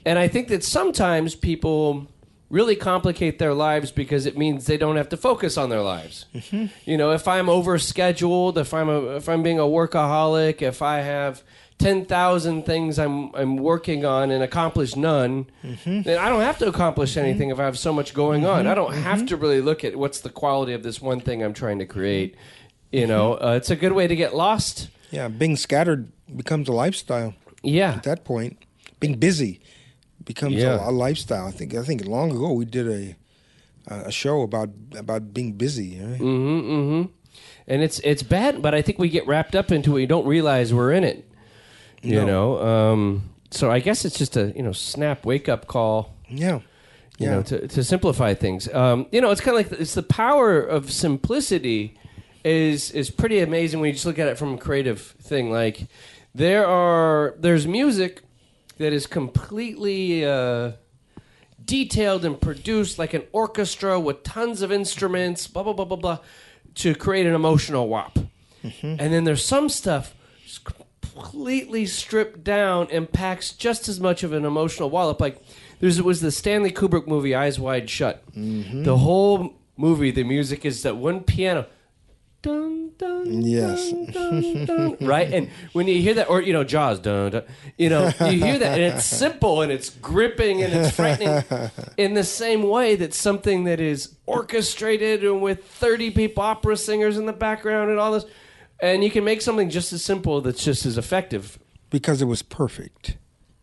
and 0.06 0.20
I 0.20 0.28
think 0.28 0.50
that 0.50 0.64
sometimes 0.64 1.36
people 1.36 2.08
really 2.50 2.76
complicate 2.76 3.40
their 3.40 3.54
lives 3.54 3.92
because 3.92 4.28
it 4.28 4.38
means 4.38 4.68
they 4.68 4.78
don't 4.78 4.96
have 4.96 5.10
to 5.10 5.18
focus 5.18 5.58
on 5.58 5.70
their 5.70 5.82
lives. 5.82 6.26
Mm-hmm. 6.36 6.68
You 6.86 6.98
know, 6.98 7.12
if 7.12 7.28
I'm 7.28 7.48
overscheduled, 7.48 8.58
if 8.58 8.76
I'm 8.76 8.90
a, 8.90 9.16
if 9.16 9.28
I'm 9.28 9.42
being 9.42 9.58
a 9.58 9.64
workaholic, 9.64 10.62
if 10.62 10.84
I 10.84 11.00
have 11.00 11.42
ten 11.80 12.06
thousand 12.06 12.66
things 12.66 12.98
I'm 13.00 13.34
I'm 13.36 13.58
working 13.58 14.06
on 14.06 14.32
and 14.32 14.44
accomplish 14.44 14.96
none, 14.96 15.48
then 15.86 16.18
I 16.18 16.30
don't 16.30 16.42
have 16.42 16.58
to 16.60 16.68
accomplish 16.68 17.18
anything 17.18 17.50
if 17.50 17.60
I 17.60 17.66
have 17.66 17.78
so 17.78 17.92
much 17.94 18.14
going 18.14 18.46
on. 18.46 18.68
I 18.68 18.74
don't 18.76 18.94
have 18.94 19.26
to 19.28 19.38
really 19.38 19.62
look 19.62 19.84
at 19.84 19.96
what's 19.96 20.22
the 20.22 20.30
quality 20.30 20.74
of 20.74 20.84
this 20.84 21.02
one 21.02 21.20
thing 21.20 21.44
I'm 21.44 21.54
trying 21.54 21.80
to 21.80 21.86
create. 21.86 22.36
You 22.92 23.08
know, 23.08 23.34
uh, 23.34 23.56
it's 23.58 23.70
a 23.72 23.76
good 23.76 23.92
way 23.94 24.08
to 24.08 24.16
get 24.16 24.36
lost. 24.36 24.90
Yeah, 25.12 25.28
being 25.28 25.56
scattered 25.56 26.12
becomes 26.36 26.68
a 26.70 26.74
lifestyle 26.74 27.34
Yeah, 27.64 27.94
at 27.94 28.04
that 28.04 28.24
point. 28.24 28.58
Being 29.00 29.16
busy 29.20 29.62
becomes 30.24 30.56
Yeah. 30.56 30.86
a, 30.86 30.90
a 30.90 30.92
lifestyle. 30.92 31.48
I 31.48 31.52
think 31.52 31.74
I 31.76 31.84
think 31.84 32.06
long 32.06 32.32
ago 32.32 32.54
we 32.54 32.66
did 32.66 32.88
a 32.88 33.16
a 33.88 34.12
show 34.12 34.42
about 34.44 34.70
about 34.96 35.34
being 35.34 35.54
busy. 35.54 36.00
Right? 36.00 36.20
Mm-hmm, 36.22 36.72
mm-hmm. 36.72 37.12
And 37.68 37.82
it's 37.82 38.00
it's 38.00 38.24
bad, 38.24 38.62
but 38.62 38.74
I 38.74 38.82
think 38.82 39.00
we 39.00 39.10
get 39.10 39.26
wrapped 39.28 39.56
up 39.56 39.72
into 39.72 39.92
it. 39.92 39.96
We 39.96 40.06
don't 40.06 40.26
realize 40.28 40.74
we're 40.74 40.92
in 40.92 41.04
it. 41.04 41.30
You 42.04 42.18
No. 42.18 42.26
know. 42.26 42.64
Um, 42.92 43.30
so 43.52 43.72
I 43.72 43.80
guess 43.80 44.06
it's 44.06 44.18
just 44.18 44.36
a 44.38 44.52
you 44.56 44.62
know 44.64 44.72
snap 44.74 45.26
wake 45.26 45.48
up 45.50 45.68
call. 45.68 46.16
Yeah, 46.30 46.60
You 47.20 47.28
know, 47.30 47.42
to 47.44 47.68
to 47.68 47.84
simplify 47.84 48.34
things. 48.34 48.68
Um, 48.74 49.06
you 49.12 49.22
know, 49.22 49.32
it's 49.32 49.42
kind 49.42 49.58
of 49.58 49.72
like 49.72 49.80
it's 49.80 49.94
the 49.94 50.04
power 50.04 50.60
of 50.60 50.92
simplicity 50.92 51.98
is 52.44 52.92
is 52.92 53.10
pretty 53.10 53.40
amazing 53.40 53.80
when 53.80 53.88
you 53.88 53.94
just 53.94 54.06
look 54.06 54.20
at 54.20 54.28
it 54.28 54.38
from 54.38 54.56
a 54.56 54.58
creative 54.58 55.00
thing. 55.02 55.52
Like 55.52 55.88
there 56.36 56.66
are 56.68 57.36
there's 57.40 57.66
music 57.68 58.22
that 58.78 58.94
is 58.94 59.06
completely. 59.08 60.26
Uh, 60.26 60.74
detailed 61.66 62.26
and 62.26 62.42
produced 62.42 63.00
like 63.00 63.14
an 63.14 63.24
orchestra 63.32 63.98
with 63.98 64.22
tons 64.24 64.62
of 64.62 64.70
instruments, 64.70 65.48
blah 65.48 65.64
blah 65.64 65.72
blah 65.72 65.86
blah 65.86 65.96
blah, 65.96 66.18
to 66.76 66.94
create 66.94 67.26
an 67.26 67.34
emotional 67.34 67.88
wop. 67.88 68.20
And 68.82 69.00
then 69.14 69.24
there's 69.24 69.46
some 69.46 69.70
stuff 69.70 70.14
just 70.46 70.66
completely 71.14 71.86
stripped 71.86 72.44
down 72.44 72.88
and 72.92 73.12
packs 73.12 73.52
just 73.52 73.88
as 73.88 74.00
much 74.00 74.24
of 74.24 74.34
an 74.34 74.46
emotional 74.46 74.90
wallop. 74.90 75.20
Like 75.22 75.42
there's 75.80 76.00
it 76.00 76.06
was 76.06 76.22
the 76.22 76.32
Stanley 76.32 76.72
Kubrick 76.72 77.08
movie 77.08 77.36
Eyes 77.36 77.60
Wide 77.60 77.90
Shut. 77.90 78.24
Mm-hmm. 78.36 78.84
The 78.84 78.98
whole 78.98 79.56
movie, 79.78 80.12
the 80.12 80.24
music 80.24 80.66
is 80.66 80.84
that 80.84 80.98
one 80.98 81.22
piano. 81.22 81.66
Dun 82.42 82.92
dun, 82.98 83.42
Yes. 83.42 83.90
dun, 84.12 84.66
dun, 84.66 84.98
right? 85.00 85.34
And 85.34 85.50
when 85.72 85.88
you 85.88 86.02
hear 86.02 86.14
that, 86.16 86.30
or 86.30 86.42
you 86.42 86.52
know, 86.52 86.66
Jaws, 86.66 87.00
dun, 87.00 87.32
dun, 87.32 87.44
you 87.78 87.90
know, 87.90 88.08
you 88.20 88.44
hear 88.44 88.60
that, 88.60 88.78
and 88.80 88.94
it's 88.96 89.06
simple 89.06 89.62
and 89.62 89.72
it's 89.72 89.90
gripping 89.90 90.62
and 90.62 90.74
it's 90.74 90.94
frightening 90.94 91.42
in 91.96 92.16
the 92.16 92.24
same 92.26 92.64
way 92.64 92.98
that 92.98 93.14
something 93.14 93.64
that 93.64 93.80
is 93.80 94.16
orchestrated 94.26 95.24
and 95.24 95.42
with 95.42 95.64
thirty 95.66 96.12
people, 96.12 96.44
opera 96.44 96.76
singers 96.76 97.18
in 97.18 97.26
the 97.26 97.34
background, 97.34 97.90
and 97.90 97.98
all 98.00 98.12
this, 98.12 98.26
and 98.84 99.04
you 99.04 99.10
can 99.10 99.24
make 99.24 99.42
something 99.42 99.70
just 99.70 99.94
as 99.94 100.04
simple 100.04 100.42
that's 100.42 100.64
just 100.64 100.86
as 100.86 100.98
effective. 100.98 101.58
because 101.90 102.22
it 102.22 102.26
was 102.26 102.42
perfect. 102.42 103.18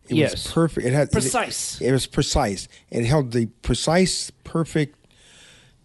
It 0.09 0.16
Yes. 0.16 0.33
was 0.33 0.46
perfect. 0.52 0.87
It 0.87 0.92
had 0.92 1.11
Precise. 1.12 1.80
It, 1.80 1.88
it 1.88 1.92
was 1.92 2.06
precise. 2.06 2.68
It 2.90 3.04
held 3.04 3.33
the 3.33 3.46
precise, 3.62 4.30
perfect 4.44 4.96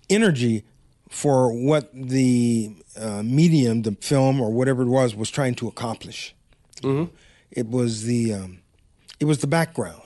energy 0.09 0.63
for 1.09 1.51
what 1.53 1.89
the 1.93 2.75
uh, 2.99 3.21
medium, 3.23 3.81
the 3.83 3.93
film 4.01 4.41
or 4.41 4.51
whatever 4.51 4.81
it 4.83 4.89
was, 4.89 5.15
was 5.15 5.29
trying 5.29 5.55
to 5.55 5.67
accomplish. 5.67 6.35
Mm-hmm. 6.81 7.13
It 7.51 7.67
was 7.69 8.03
the 8.03 8.33
um, 8.33 8.59
it 9.19 9.25
was 9.25 9.39
the 9.39 9.47
background, 9.47 10.01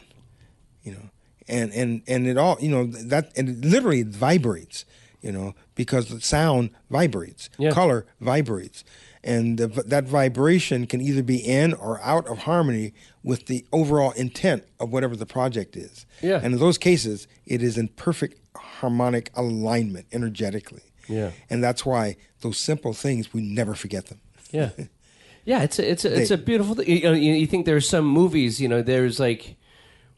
you 0.83 0.91
know, 0.93 1.09
and 1.47 1.71
and 1.73 2.01
and 2.07 2.27
it 2.27 2.37
all 2.37 2.57
you 2.61 2.69
know 2.69 2.85
that 2.85 3.31
and 3.37 3.49
it 3.49 3.65
literally 3.65 4.03
vibrates, 4.03 4.85
you 5.21 5.31
know, 5.31 5.55
because 5.75 6.09
the 6.09 6.21
sound 6.21 6.69
vibrates, 6.89 7.49
Yeah. 7.57 7.71
color 7.71 8.05
vibrates, 8.21 8.83
and 9.23 9.57
the, 9.57 9.67
that 9.67 10.05
vibration 10.05 10.87
can 10.87 11.01
either 11.01 11.23
be 11.23 11.37
in 11.37 11.73
or 11.73 12.01
out 12.01 12.27
of 12.27 12.39
harmony 12.39 12.93
with 13.23 13.47
the 13.47 13.65
overall 13.73 14.11
intent 14.11 14.63
of 14.79 14.91
whatever 14.91 15.15
the 15.15 15.25
project 15.25 15.75
is. 15.75 16.05
Yeah. 16.21 16.39
and 16.41 16.53
in 16.53 16.59
those 16.59 16.77
cases, 16.77 17.27
it 17.45 17.61
is 17.61 17.77
in 17.77 17.89
perfect 17.89 18.39
harmonic 18.55 19.31
alignment 19.35 20.07
energetically. 20.11 20.81
Yeah. 21.07 21.31
and 21.49 21.63
that's 21.63 21.85
why 21.85 22.17
those 22.41 22.57
simple 22.57 22.93
things 22.93 23.33
we 23.33 23.41
never 23.41 23.73
forget 23.73 24.05
them. 24.05 24.19
Yeah, 24.51 24.69
yeah. 25.45 25.63
It's 25.63 25.79
a, 25.79 25.91
it's 25.91 26.05
a, 26.05 26.21
it's 26.21 26.31
a 26.31 26.37
beautiful 26.37 26.75
thing. 26.75 26.87
You, 26.87 27.01
know, 27.03 27.13
you, 27.13 27.47
think 27.47 27.65
there's 27.65 27.89
some 27.89 28.05
movies. 28.05 28.61
You 28.61 28.67
know, 28.67 28.81
there's 28.81 29.19
like, 29.19 29.57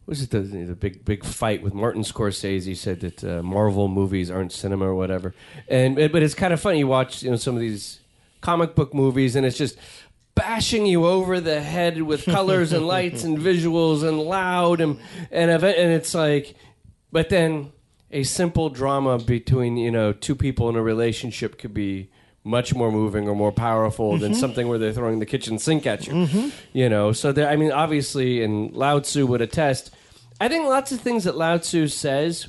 was 0.06 0.22
it 0.22 0.32
the 0.32 0.40
the 0.40 0.76
big 0.76 1.06
big 1.06 1.26
fight 1.26 1.64
with 1.64 1.74
Martin 1.74 2.04
Scorsese? 2.04 2.66
He 2.66 2.76
said 2.76 3.00
that 3.02 3.24
uh, 3.24 3.42
Marvel 3.42 3.88
movies 3.88 4.30
aren't 4.30 4.52
cinema 4.52 4.86
or 4.86 4.96
whatever. 4.96 5.34
And 5.68 5.96
but 5.96 6.24
it's 6.24 6.34
kind 6.34 6.54
of 6.54 6.60
funny. 6.60 6.80
You 6.80 6.88
watch 6.88 7.24
you 7.24 7.30
know 7.30 7.38
some 7.38 7.56
of 7.56 7.62
these 7.62 8.01
comic 8.42 8.76
book 8.76 8.94
movies, 8.94 9.36
and 9.36 9.46
it's 9.46 9.58
just 9.58 9.78
bashing 10.36 10.86
you 10.86 11.06
over 11.06 11.40
the 11.40 11.62
head 11.62 12.02
with 12.02 12.26
colors 12.26 12.74
and 12.74 12.88
lights 12.96 13.24
and 13.24 13.38
visuals 13.38 14.08
and 14.08 14.20
loud 14.20 14.82
and 14.82 15.00
and 15.32 15.52
event, 15.52 15.78
and 15.78 15.92
it's 15.92 16.14
like, 16.14 16.56
but 17.12 17.30
then 17.30 17.72
a 18.12 18.24
simple 18.24 18.70
drama 18.70 19.18
between 19.18 19.78
you 19.78 19.92
know 19.92 20.14
two 20.14 20.36
people 20.36 20.70
in 20.70 20.76
a 20.76 20.82
relationship 20.82 21.58
could 21.58 21.74
be 21.74 22.10
much 22.44 22.74
more 22.74 22.92
moving 22.92 23.28
or 23.28 23.36
more 23.36 23.52
powerful 23.52 24.18
than 24.18 24.32
mm-hmm. 24.32 24.40
something 24.40 24.68
where 24.68 24.80
they're 24.80 24.94
throwing 24.94 25.20
the 25.20 25.26
kitchen 25.26 25.60
sink 25.60 25.86
at 25.86 26.08
you. 26.08 26.14
Mm-hmm. 26.14 26.50
You 26.74 26.90
know, 26.90 27.12
so 27.12 27.32
there. 27.32 27.48
I 27.48 27.56
mean, 27.56 27.72
obviously, 27.72 28.44
and 28.44 28.74
Lao 28.74 29.00
Tzu 29.00 29.26
would 29.28 29.42
attest. 29.42 29.92
I 30.40 30.48
think 30.48 30.66
lots 30.66 30.92
of 30.92 31.00
things 31.02 31.24
that 31.26 31.38
Lao 31.38 31.58
Tzu 31.58 31.88
says 31.88 32.48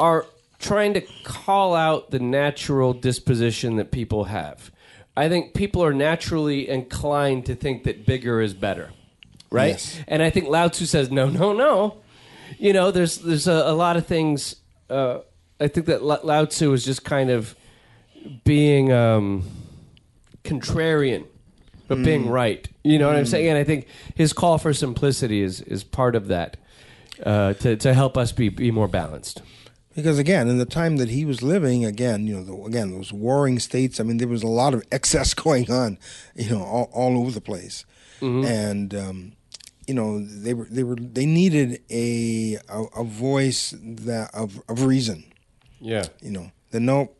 are 0.00 0.26
trying 0.58 0.94
to 0.94 1.00
call 1.24 1.74
out 1.74 2.10
the 2.10 2.18
natural 2.18 2.92
disposition 2.92 3.76
that 3.76 3.90
people 3.90 4.24
have. 4.24 4.70
I 5.16 5.28
think 5.28 5.54
people 5.54 5.82
are 5.82 5.94
naturally 5.94 6.68
inclined 6.68 7.46
to 7.46 7.54
think 7.54 7.84
that 7.84 8.04
bigger 8.04 8.40
is 8.40 8.52
better, 8.52 8.90
right? 9.50 9.68
Yes. 9.68 9.98
And 10.06 10.22
I 10.22 10.30
think 10.30 10.48
Lao 10.48 10.68
Tzu 10.68 10.84
says, 10.84 11.10
no, 11.10 11.28
no, 11.28 11.52
no. 11.52 12.02
You 12.58 12.72
know, 12.72 12.90
there's 12.90 13.18
there's 13.18 13.48
a, 13.48 13.52
a 13.52 13.74
lot 13.74 13.96
of 13.96 14.06
things. 14.06 14.56
Uh, 14.88 15.20
I 15.58 15.68
think 15.68 15.86
that 15.86 16.02
Lao 16.02 16.20
Lao 16.22 16.44
Tzu 16.44 16.72
is 16.72 16.84
just 16.84 17.04
kind 17.04 17.30
of 17.30 17.56
being 18.44 18.92
um, 18.92 19.44
contrarian, 20.44 21.26
but 21.88 22.02
being 22.02 22.28
right. 22.28 22.68
You 22.84 22.98
know 22.98 23.08
what 23.08 23.16
I'm 23.16 23.26
saying? 23.26 23.48
And 23.48 23.58
I 23.58 23.64
think 23.64 23.86
his 24.14 24.32
call 24.32 24.58
for 24.58 24.72
simplicity 24.72 25.42
is 25.42 25.60
is 25.62 25.82
part 25.82 26.14
of 26.14 26.28
that 26.28 26.56
uh, 27.24 27.54
to 27.54 27.76
to 27.76 27.94
help 27.94 28.16
us 28.16 28.32
be 28.32 28.48
be 28.48 28.70
more 28.70 28.88
balanced. 28.88 29.42
Because 29.96 30.18
again, 30.18 30.46
in 30.48 30.58
the 30.58 30.66
time 30.66 30.98
that 30.98 31.08
he 31.08 31.24
was 31.24 31.42
living, 31.42 31.84
again, 31.84 32.26
you 32.26 32.36
know, 32.36 32.44
the, 32.44 32.54
again 32.64 32.92
those 32.92 33.12
warring 33.12 33.58
states. 33.58 33.98
I 33.98 34.02
mean, 34.04 34.18
there 34.18 34.28
was 34.28 34.42
a 34.42 34.48
lot 34.48 34.74
of 34.74 34.84
excess 34.92 35.34
going 35.34 35.70
on, 35.70 35.98
you 36.34 36.50
know, 36.50 36.62
all, 36.62 36.90
all 36.92 37.18
over 37.18 37.30
the 37.30 37.40
place, 37.40 37.84
and 38.20 38.94
um, 38.94 39.32
you 39.86 39.94
know, 39.94 40.20
they 40.20 40.54
were 40.54 40.66
they 40.70 40.84
were 40.84 40.96
they 40.96 41.26
needed 41.26 41.80
a 41.90 42.58
a, 42.68 42.82
a 42.96 43.04
voice 43.04 43.74
that 43.80 44.34
of 44.34 44.62
of 44.68 44.84
reason. 44.84 45.24
Yeah. 45.80 46.04
You 46.20 46.30
know, 46.30 46.52
that 46.70 46.80
no, 46.80 47.10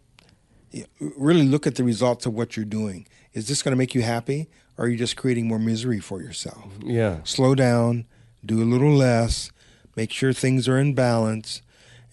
really 1.01 1.47
look 1.47 1.67
at 1.67 1.77
the 1.77 1.85
results 1.85 2.27
of 2.27 2.35
what 2.35 2.57
you're 2.57 2.65
doing. 2.65 3.07
Is 3.33 3.49
this 3.49 3.63
going 3.63 3.73
to 3.73 3.77
make 3.77 3.95
you 3.95 4.03
happy, 4.03 4.49
or 4.77 4.87
are 4.87 4.89
you 4.89 4.97
just 4.97 5.17
creating 5.17 5.47
more 5.47 5.59
misery 5.59 6.01
for 6.01 6.23
yourself? 6.23 6.73
Yeah. 6.83 7.19
slow 7.25 7.55
down, 7.55 8.07
do 8.45 8.63
a 8.63 8.65
little 8.65 8.93
less, 8.93 9.51
make 9.95 10.11
sure 10.11 10.33
things 10.33 10.69
are 10.69 10.79
in 10.79 10.95
balance, 10.95 11.63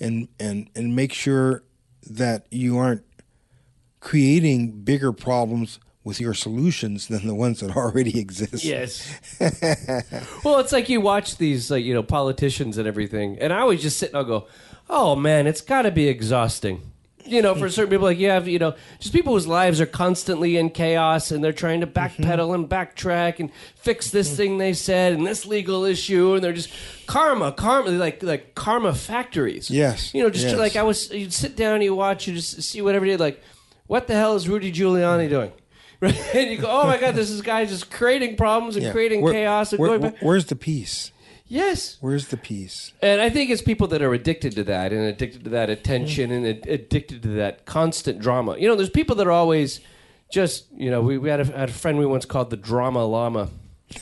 and 0.03 0.27
and 0.39 0.69
and 0.75 0.95
make 0.95 1.13
sure 1.13 1.63
that 2.09 2.45
you 2.51 2.77
aren't 2.77 3.03
creating 3.99 4.83
bigger 4.83 5.13
problems 5.13 5.79
with 6.03 6.19
your 6.19 6.33
solutions 6.33 7.07
than 7.07 7.25
the 7.25 7.33
ones 7.33 7.61
that 7.61 7.77
already 7.77 8.19
exist. 8.25 8.65
Yes. 8.65 9.09
well, 10.43 10.59
it's 10.59 10.73
like 10.73 10.89
you 10.89 10.99
watch 10.99 11.37
these, 11.37 11.71
like 11.71 11.85
you 11.85 11.93
know, 11.93 12.03
politicians 12.03 12.77
and 12.77 12.87
everything, 12.87 13.39
and 13.39 13.53
I 13.53 13.59
always 13.59 13.81
just 13.81 13.97
sit 13.97 14.09
and 14.09 14.17
I'll 14.17 14.25
go, 14.25 14.47
"Oh 14.89 15.15
man, 15.15 15.47
it's 15.47 15.61
got 15.61 15.83
to 15.83 15.91
be 15.91 16.07
exhausting." 16.07 16.92
You 17.25 17.41
know, 17.41 17.55
for 17.55 17.69
certain 17.69 17.89
people, 17.89 18.05
like 18.05 18.17
you 18.17 18.29
have, 18.29 18.47
you 18.47 18.59
know, 18.59 18.75
just 18.99 19.13
people 19.13 19.33
whose 19.33 19.47
lives 19.47 19.79
are 19.79 19.86
constantly 19.86 20.57
in 20.57 20.69
chaos, 20.69 21.31
and 21.31 21.43
they're 21.43 21.53
trying 21.53 21.81
to 21.81 21.88
backpedal 21.88 22.49
mm-hmm. 22.49 22.53
and 22.53 22.69
backtrack 22.69 23.39
and 23.39 23.51
fix 23.75 24.12
this 24.12 24.27
mm-hmm. 24.27 24.38
thing 24.38 24.57
they 24.57 24.73
said 24.73 25.13
and 25.13 25.25
this 25.25 25.45
legal 25.45 25.86
issue, 25.86 26.36
and 26.36 26.43
they're 26.43 26.53
just 26.53 26.69
karma, 27.07 27.51
karma, 27.51 27.91
like 27.91 28.21
like 28.23 28.55
karma 28.55 28.93
factories. 28.93 29.69
Yes, 29.69 30.13
You 30.13 30.23
know, 30.23 30.29
just 30.29 30.47
yes. 30.47 30.57
like 30.57 30.75
I 30.75 30.83
was, 30.83 31.12
you'd 31.12 31.33
sit 31.33 31.55
down, 31.55 31.81
you 31.81 31.95
watch, 31.95 32.27
you 32.27 32.36
just 32.36 32.62
see 32.63 32.81
whatever 32.81 33.05
day, 33.05 33.17
like, 33.17 33.41
what 33.88 34.07
the 34.07 34.15
hell 34.15 34.36
is 34.36 34.49
Rudy 34.49 34.71
Giuliani 34.71 35.29
doing? 35.29 35.51
Right? 36.01 36.36
And 36.36 36.51
you 36.51 36.57
go, 36.57 36.67
oh 36.69 36.86
my 36.86 36.97
god, 36.97 37.15
this 37.15 37.29
is 37.29 37.41
guy 37.41 37.63
just 37.63 37.89
creating 37.89 38.36
problems 38.36 38.75
and 38.75 38.83
Yeah. 38.83 38.91
creating 38.91 39.21
Where- 39.21 39.31
chaos 39.31 39.71
and 39.71 39.79
where- 39.79 39.88
going 39.88 40.01
back. 40.01 40.17
Where's 40.19 40.47
the 40.47 40.55
peace? 40.57 41.12
Yes, 41.53 41.97
Where's 42.01 42.29
the 42.29 42.37
peace? 42.37 42.93
and 42.99 43.21
I 43.21 43.29
think 43.29 43.51
it's 43.51 43.61
people 43.61 43.85
that 43.89 44.01
are 44.01 44.11
addicted 44.11 44.55
to 44.55 44.63
that 44.63 44.91
and 44.91 45.01
addicted 45.01 45.43
to 45.43 45.51
that 45.51 45.69
attention 45.69 46.31
mm. 46.31 46.35
and 46.35 46.47
ad- 46.47 46.67
addicted 46.67 47.21
to 47.21 47.27
that 47.35 47.65
constant 47.65 48.19
drama. 48.19 48.57
You 48.57 48.67
know, 48.67 48.75
there's 48.75 48.89
people 48.89 49.15
that 49.17 49.27
are 49.27 49.31
always 49.31 49.79
just, 50.31 50.65
you 50.75 50.89
know, 50.89 51.01
we, 51.01 51.19
we 51.19 51.29
had, 51.29 51.41
a, 51.41 51.45
had 51.45 51.69
a 51.69 51.73
friend 51.73 51.99
we 51.99 52.07
once 52.07 52.25
called 52.25 52.49
the 52.49 52.57
drama 52.57 53.05
llama. 53.05 53.49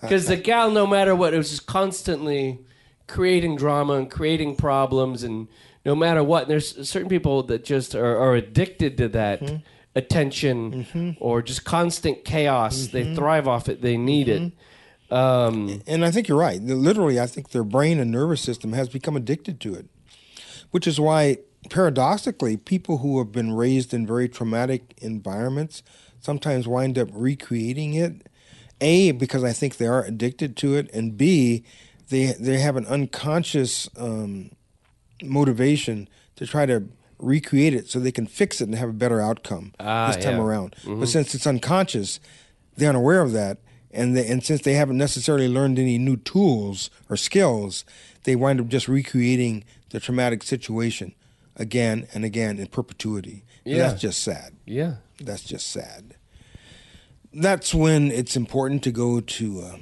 Because 0.00 0.28
the 0.28 0.40
gal, 0.42 0.70
no 0.70 0.86
matter 0.86 1.14
what, 1.14 1.34
it 1.34 1.36
was 1.36 1.50
just 1.50 1.66
constantly 1.66 2.60
creating 3.06 3.56
drama 3.56 3.94
and 3.94 4.10
creating 4.10 4.56
problems, 4.56 5.22
and 5.22 5.48
no 5.84 5.94
matter 5.94 6.24
what, 6.24 6.44
and 6.44 6.50
there's 6.50 6.88
certain 6.88 7.10
people 7.10 7.42
that 7.44 7.64
just 7.66 7.94
are, 7.94 8.16
are 8.16 8.34
addicted 8.34 8.96
to 8.96 9.08
that 9.08 9.42
mm-hmm. 9.42 9.56
attention 9.94 10.84
mm-hmm. 10.84 11.10
or 11.20 11.42
just 11.42 11.66
constant 11.66 12.24
chaos. 12.24 12.86
They 12.86 13.04
mm-hmm. 13.04 13.14
thrive 13.14 13.46
off 13.46 13.68
it. 13.68 13.82
They 13.82 13.98
need 13.98 14.30
it. 14.30 14.52
Um, 15.10 15.80
And 15.86 16.04
I 16.04 16.10
think 16.10 16.28
you're 16.28 16.38
right. 16.38 16.60
Literally, 16.62 17.18
I 17.18 17.26
think 17.26 17.50
their 17.50 17.64
brain 17.64 17.98
and 17.98 18.10
nervous 18.10 18.40
system 18.40 18.72
has 18.74 18.88
become 18.88 19.16
addicted 19.16 19.58
to 19.60 19.74
it, 19.74 19.86
which 20.70 20.86
is 20.86 21.00
why, 21.00 21.38
paradoxically, 21.70 22.56
people 22.56 22.98
who 22.98 23.18
have 23.18 23.32
been 23.32 23.52
raised 23.52 23.94
in 23.94 24.06
very 24.06 24.28
traumatic 24.28 24.94
environments 25.00 25.82
sometimes 26.20 26.66
wind 26.68 26.98
up 26.98 27.08
recreating 27.12 27.94
it. 27.94 28.26
A, 28.80 29.10
because 29.12 29.42
I 29.42 29.52
think 29.52 29.76
they 29.78 29.86
are 29.86 30.04
addicted 30.04 30.56
to 30.58 30.76
it, 30.76 30.88
and 30.94 31.16
B, 31.16 31.64
they 32.10 32.34
they 32.38 32.58
have 32.60 32.76
an 32.76 32.86
unconscious 32.86 33.88
um, 33.96 34.50
motivation 35.22 36.08
to 36.36 36.46
try 36.46 36.66
to 36.66 36.84
recreate 37.18 37.74
it 37.74 37.88
so 37.88 37.98
they 37.98 38.12
can 38.12 38.26
fix 38.26 38.60
it 38.60 38.64
and 38.68 38.74
have 38.76 38.88
a 38.90 38.92
better 38.92 39.20
outcome 39.20 39.72
Ah, 39.80 40.06
this 40.12 40.24
time 40.24 40.36
yeah. 40.36 40.42
around. 40.44 40.76
But 40.86 41.08
since 41.08 41.34
it's 41.34 41.46
unconscious, 41.46 42.20
they're 42.76 42.90
unaware 42.90 43.20
of 43.20 43.32
that, 43.32 43.58
and 43.90 44.16
they, 44.16 44.26
and 44.26 44.42
since 44.44 44.62
they 44.62 44.74
haven't 44.74 44.98
necessarily 44.98 45.48
learned 45.48 45.78
any 45.78 45.98
new 45.98 46.16
tools 46.16 46.90
or 47.08 47.16
skills, 47.16 47.84
they 48.24 48.36
wind 48.36 48.60
up 48.60 48.68
just 48.68 48.88
recreating 48.88 49.64
the 49.90 50.00
traumatic 50.00 50.42
situation 50.42 51.14
again 51.56 52.06
and 52.14 52.24
again 52.24 52.58
in 52.58 52.66
perpetuity. 52.66 53.44
And 53.64 53.76
Yeah. 53.76 53.88
that's 53.88 54.00
just 54.00 54.22
sad. 54.22 54.54
yeah. 54.66 54.96
That's 55.20 55.42
just 55.42 55.66
sad. 55.68 56.14
That's 57.32 57.74
when 57.74 58.10
it's 58.12 58.36
important 58.36 58.84
to 58.84 58.92
go 58.92 59.20
to 59.20 59.60
a, 59.60 59.80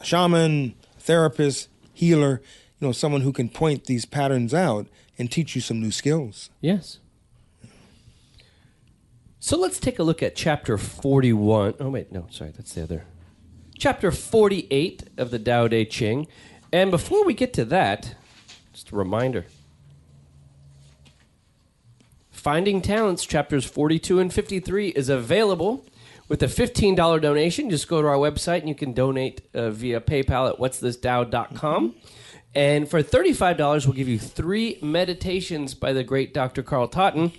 a 0.00 0.04
shaman, 0.04 0.74
therapist, 1.00 1.68
healer, 1.92 2.40
you 2.78 2.86
know, 2.86 2.92
someone 2.92 3.22
who 3.22 3.32
can 3.32 3.48
point 3.48 3.84
these 3.86 4.04
patterns 4.04 4.54
out 4.54 4.86
and 5.18 5.30
teach 5.32 5.54
you 5.56 5.60
some 5.60 5.80
new 5.80 5.90
skills. 5.90 6.48
Yes. 6.60 6.99
So 9.42 9.56
let's 9.58 9.80
take 9.80 9.98
a 9.98 10.02
look 10.02 10.22
at 10.22 10.36
chapter 10.36 10.76
41. 10.76 11.74
Oh, 11.80 11.88
wait, 11.88 12.12
no, 12.12 12.26
sorry, 12.30 12.50
that's 12.50 12.74
the 12.74 12.82
other. 12.82 13.06
Chapter 13.78 14.12
48 14.12 15.04
of 15.16 15.30
the 15.30 15.38
Tao 15.38 15.66
Te 15.66 15.86
Ching. 15.86 16.26
And 16.70 16.90
before 16.90 17.24
we 17.24 17.32
get 17.32 17.54
to 17.54 17.64
that, 17.64 18.14
just 18.74 18.92
a 18.92 18.96
reminder 18.96 19.46
Finding 22.30 22.82
Talents, 22.82 23.24
chapters 23.24 23.64
42 23.64 24.18
and 24.18 24.32
53, 24.32 24.88
is 24.88 25.08
available 25.08 25.86
with 26.28 26.42
a 26.42 26.46
$15 26.46 27.20
donation. 27.20 27.70
Just 27.70 27.88
go 27.88 28.02
to 28.02 28.08
our 28.08 28.16
website 28.16 28.60
and 28.60 28.68
you 28.68 28.74
can 28.74 28.92
donate 28.92 29.42
uh, 29.54 29.70
via 29.70 30.00
PayPal 30.00 30.50
at 30.50 30.58
what'sthisdow.com. 30.58 31.94
And 32.54 32.88
for 32.88 33.02
$35, 33.02 33.86
we'll 33.86 33.94
give 33.94 34.08
you 34.08 34.18
three 34.18 34.78
meditations 34.82 35.74
by 35.74 35.92
the 35.92 36.02
great 36.02 36.34
Dr. 36.34 36.62
Carl 36.62 36.88
Totten. 36.88 37.32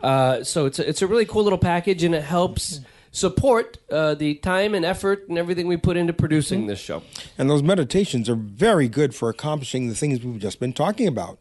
Uh, 0.00 0.42
so 0.42 0.66
it's 0.66 0.78
a, 0.78 0.88
it's 0.88 1.00
a 1.00 1.06
really 1.06 1.24
cool 1.24 1.44
little 1.44 1.58
package 1.58 2.02
and 2.02 2.14
it 2.14 2.24
helps 2.24 2.80
support 3.12 3.78
uh, 3.90 4.14
the 4.14 4.34
time 4.36 4.74
and 4.74 4.84
effort 4.84 5.28
and 5.28 5.38
everything 5.38 5.66
we 5.66 5.76
put 5.76 5.96
into 5.96 6.12
producing 6.12 6.66
this 6.66 6.80
show. 6.80 7.02
And 7.36 7.48
those 7.48 7.62
meditations 7.62 8.28
are 8.28 8.34
very 8.34 8.88
good 8.88 9.14
for 9.14 9.28
accomplishing 9.28 9.88
the 9.88 9.94
things 9.94 10.22
we've 10.22 10.40
just 10.40 10.60
been 10.60 10.72
talking 10.72 11.06
about. 11.06 11.38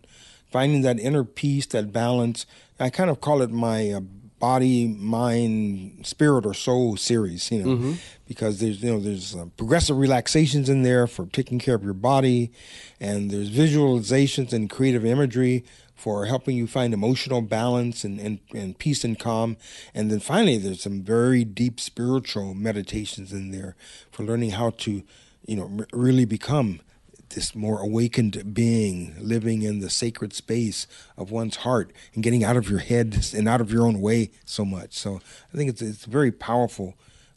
Finding 0.51 0.81
that 0.83 0.99
inner 0.99 1.23
peace, 1.23 1.65
that 1.67 1.91
balance. 1.91 2.45
I 2.79 2.89
kind 2.89 3.09
of 3.09 3.19
call 3.19 3.41
it 3.41 3.49
my 3.51 3.91
uh, 3.91 4.01
body, 4.39 4.87
mind, 4.87 6.05
spirit, 6.05 6.45
or 6.45 6.53
soul 6.53 6.95
series, 6.97 7.51
you 7.51 7.63
know, 7.63 7.97
because 8.27 8.59
there's, 8.59 8.83
you 8.83 8.91
know, 8.91 8.99
there's 8.99 9.35
uh, 9.35 9.45
progressive 9.57 9.97
relaxations 9.97 10.69
in 10.69 10.83
there 10.83 11.07
for 11.07 11.25
taking 11.27 11.59
care 11.59 11.75
of 11.75 11.83
your 11.83 11.93
body, 11.93 12.51
and 12.99 13.31
there's 13.31 13.49
visualizations 13.49 14.53
and 14.53 14.69
creative 14.69 15.05
imagery 15.05 15.63
for 15.95 16.27
helping 16.27 16.55
you 16.55 16.67
find 16.67 16.93
emotional 16.93 17.41
balance 17.41 18.03
and, 18.03 18.19
and, 18.19 18.39
and 18.53 18.77
peace 18.77 19.03
and 19.03 19.17
calm. 19.17 19.57
And 19.95 20.11
then 20.11 20.19
finally, 20.19 20.57
there's 20.59 20.81
some 20.83 21.01
very 21.01 21.43
deep 21.43 21.79
spiritual 21.79 22.53
meditations 22.53 23.33
in 23.33 23.49
there 23.51 23.75
for 24.11 24.23
learning 24.23 24.51
how 24.51 24.69
to, 24.71 25.01
you 25.47 25.55
know, 25.55 25.71
r- 25.79 25.87
really 25.91 26.25
become 26.25 26.81
this 27.29 27.53
more 27.55 27.79
awakened 27.81 28.53
being 28.53 29.15
living 29.19 29.61
in 29.61 29.79
the 29.79 29.89
sacred 29.89 30.33
space 30.33 30.87
of 31.17 31.29
one's 31.31 31.57
heart 31.57 31.91
and 32.13 32.23
getting 32.23 32.43
out 32.43 32.55
of 32.57 32.69
your 32.69 32.79
head 32.79 33.25
and 33.35 33.47
out 33.47 33.61
of 33.61 33.71
your 33.71 33.85
own 33.85 33.99
way 34.01 34.31
so 34.45 34.63
much. 34.65 34.93
So 34.97 35.19
I 35.53 35.57
think 35.57 35.69
it's, 35.69 35.81
it's 35.81 36.05
very 36.05 36.31
powerful 36.31 36.95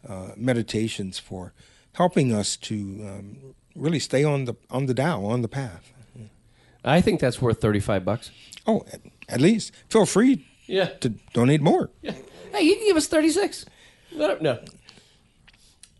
uh, 0.09 0.31
meditations 0.37 1.18
for 1.18 1.53
helping 1.94 2.33
us 2.33 2.57
to 2.57 2.74
um, 3.09 3.37
really 3.74 3.98
stay 3.98 4.24
on 4.24 4.44
the 4.46 4.55
on 4.70 4.87
the 4.87 4.94
Tao, 4.94 5.24
on 5.24 5.42
the 5.42 5.48
path. 5.48 5.92
I 6.85 7.00
think 7.03 7.20
that's 7.20 7.42
worth 7.42 7.61
35 7.61 8.05
bucks. 8.05 8.31
Oh, 8.66 8.85
at, 9.29 9.40
least 9.40 9.72
feel 9.90 10.07
free 10.07 10.46
Yeah. 10.66 10.87
to 11.00 11.11
donate 11.35 11.61
more. 11.61 11.90
Yeah. 12.00 12.12
Hey, 12.55 12.62
you 12.62 12.76
can 12.76 12.87
give 12.87 12.96
us 12.96 13.07
36. 13.07 13.66
No. 14.12 14.59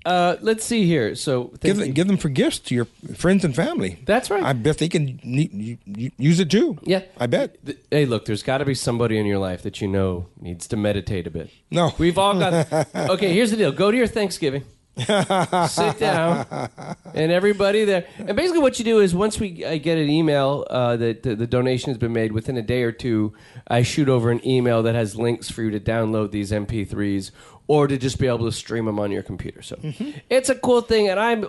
Uh, 0.05 0.37
let's 0.41 0.65
see 0.65 0.87
here. 0.87 1.15
So, 1.15 1.53
Give, 1.61 1.77
them, 1.77 1.93
give 1.93 2.07
them 2.07 2.17
for 2.17 2.29
gifts 2.31 2.59
to 2.61 2.75
your 2.75 2.87
friends 3.15 3.45
and 3.45 3.55
family. 3.55 3.99
That's 4.07 4.31
right. 4.31 4.43
I 4.43 4.55
bet 4.55 4.79
they 4.79 4.89
can 4.89 5.21
ne- 5.23 5.51
u- 5.53 5.79
u- 5.85 6.11
use 6.17 6.41
it 6.41 6.51
too. 6.51 6.79
yeah. 6.85 7.03
I 7.19 7.27
bet. 7.27 7.57
Hey, 7.91 8.07
look, 8.07 8.25
there's 8.25 8.43
got 8.43 8.59
to 8.59 8.65
be 8.65 8.75
somebody 8.75 9.19
in 9.19 9.27
your 9.27 9.39
life 9.39 9.63
that 9.63 9.81
you 9.83 9.89
know 9.89 10.27
needs 10.41 10.67
to 10.69 10.77
meditate 10.77 11.27
a 11.27 11.31
bit. 11.31 11.51
No. 11.71 11.93
We've 11.99 12.17
all 12.17 12.39
got. 12.39 12.73
okay, 12.95 13.33
here's 13.35 13.51
the 13.51 13.57
deal 13.59 13.73
go 13.73 13.91
to 13.91 13.97
your 13.97 14.07
Thanksgiving. 14.07 14.65
sit 14.97 15.99
down, 15.99 16.47
and 17.15 17.33
everybody 17.33 17.85
there. 17.85 18.07
And 18.19 18.37
basically, 18.37 18.61
what 18.61 18.79
you 18.79 18.85
do 18.85 19.01
is 19.01 19.15
once 19.15 19.39
we 19.39 19.65
I 19.65 19.79
get 19.79 19.97
an 19.99 20.11
email 20.11 20.67
uh, 20.69 20.97
that 20.97 21.23
the, 21.23 21.35
the 21.37 21.47
donation 21.47 21.91
has 21.91 21.97
been 21.97 22.13
made 22.13 22.33
within 22.33 22.57
a 22.57 22.63
day 22.63 22.83
or 22.83 22.93
two, 22.93 23.33
I 23.69 23.83
shoot 23.83 24.09
over 24.09 24.31
an 24.31 24.47
email 24.47 24.83
that 24.83 24.95
has 24.95 25.17
links 25.17 25.51
for 25.51 25.63
you 25.63 25.71
to 25.71 25.81
download 25.81 26.33
these 26.33 26.51
MP3s 26.51 27.31
or 27.71 27.87
to 27.87 27.97
just 27.97 28.19
be 28.19 28.27
able 28.27 28.45
to 28.47 28.51
stream 28.51 28.85
them 28.87 28.99
on 28.99 29.13
your 29.13 29.23
computer. 29.23 29.63
So 29.63 29.79
it's 30.29 30.49
a 30.49 30.57
cool 30.57 30.81
thing, 30.81 31.09
and 31.09 31.21
I'm 31.21 31.47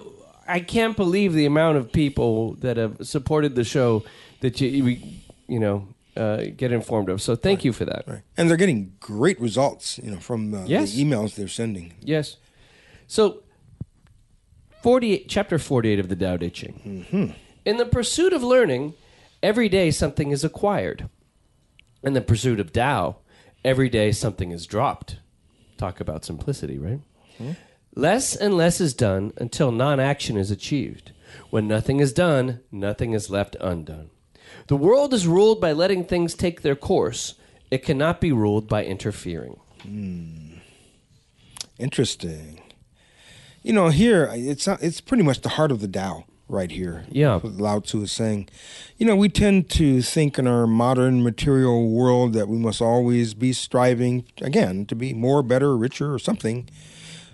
I 0.48 0.60
can't 0.60 0.96
believe 0.96 1.34
the 1.34 1.48
amount 1.48 1.78
of 1.78 1.92
people 1.92 2.54
that 2.66 2.78
have 2.78 2.98
supported 3.02 3.56
the 3.56 3.64
show 3.64 4.04
that 4.42 4.62
you 4.62 4.84
we, 4.84 5.24
you 5.48 5.60
know 5.60 5.88
uh, 6.16 6.44
get 6.56 6.72
informed 6.72 7.10
of. 7.10 7.24
So 7.24 7.36
thank 7.36 7.66
you 7.66 7.74
for 7.74 7.86
that. 7.86 8.04
Right. 8.06 8.22
And 8.38 8.48
they're 8.48 8.58
getting 8.58 8.94
great 9.00 9.42
results, 9.42 9.98
you 9.98 10.12
know, 10.12 10.20
from 10.20 10.54
uh, 10.54 10.66
Yes. 10.66 10.94
the 10.94 11.04
emails 11.04 11.34
they're 11.34 11.48
sending. 11.48 11.94
Yes. 12.02 12.36
So, 13.08 13.42
48, 14.84 15.26
chapter 15.28 15.58
48 15.58 16.00
of 16.00 16.08
the 16.10 16.16
Tao 16.16 16.38
Te 16.38 16.50
Ching. 16.52 17.34
In 17.66 17.78
the 17.78 17.86
pursuit 17.86 18.32
of 18.34 18.44
learning, 18.44 18.94
every 19.42 19.70
day 19.70 19.90
something 19.90 20.30
is 20.32 20.44
acquired. 20.44 21.10
In 22.04 22.14
the 22.14 22.22
pursuit 22.22 22.60
of 22.60 22.72
Tao, 22.74 23.18
every 23.64 23.90
day 23.90 24.12
something 24.12 24.52
is 24.52 24.66
dropped. 24.68 25.18
Talk 25.82 26.00
about 26.00 26.24
simplicity, 26.24 26.78
right? 26.78 27.00
Less 27.96 28.36
and 28.36 28.56
less 28.56 28.80
is 28.80 28.94
done 28.94 29.34
until 29.38 29.72
non 29.72 30.00
action 30.00 30.38
is 30.38 30.52
achieved. 30.52 31.12
When 31.50 31.67
nothing 31.67 32.00
is 32.00 32.13
done, 32.13 32.60
nothing 32.72 33.13
is 33.13 33.32
left 33.32 33.56
undone. 33.60 34.12
The 34.67 34.76
world 34.76 35.12
is 35.12 35.26
ruled 35.26 35.60
by 35.60 35.72
letting 35.72 36.04
things 36.04 36.36
take 36.36 36.62
their 36.62 36.76
course. 36.76 37.34
It 37.72 37.84
cannot 37.84 38.22
be 38.22 38.32
ruled 38.32 38.70
by 38.70 38.86
interfering. 38.86 39.60
Hmm. 39.82 40.58
Interesting. 41.80 42.62
You 43.63 43.74
know, 43.74 43.88
here 43.89 44.30
it's 44.32 44.67
not, 44.67 44.84
it's 44.84 45.02
pretty 45.02 45.24
much 45.24 45.41
the 45.41 45.50
heart 45.50 45.72
of 45.72 45.82
the 45.82 45.88
Tao 45.88 46.26
right 46.52 46.70
here. 46.70 47.06
Yeah. 47.10 47.40
Lao 47.44 47.80
Tzu 47.80 48.04
is 48.04 48.12
saying. 48.12 48.50
You 48.98 49.06
know, 49.06 49.16
we 49.16 49.30
tend 49.30 49.70
to 49.72 50.02
think 50.02 50.38
in 50.38 50.48
our 50.48 50.68
modern 50.68 51.24
material 51.24 51.90
world 51.90 52.34
that 52.34 52.48
we 52.48 52.58
must 52.58 52.82
always 52.82 53.34
be 53.34 53.54
striving 53.54 54.26
again 54.42 54.86
to 54.88 54.96
be 54.96 55.14
more, 55.14 55.42
better, 55.42 55.76
richer, 55.76 56.14
or 56.14 56.20
something. 56.20 56.70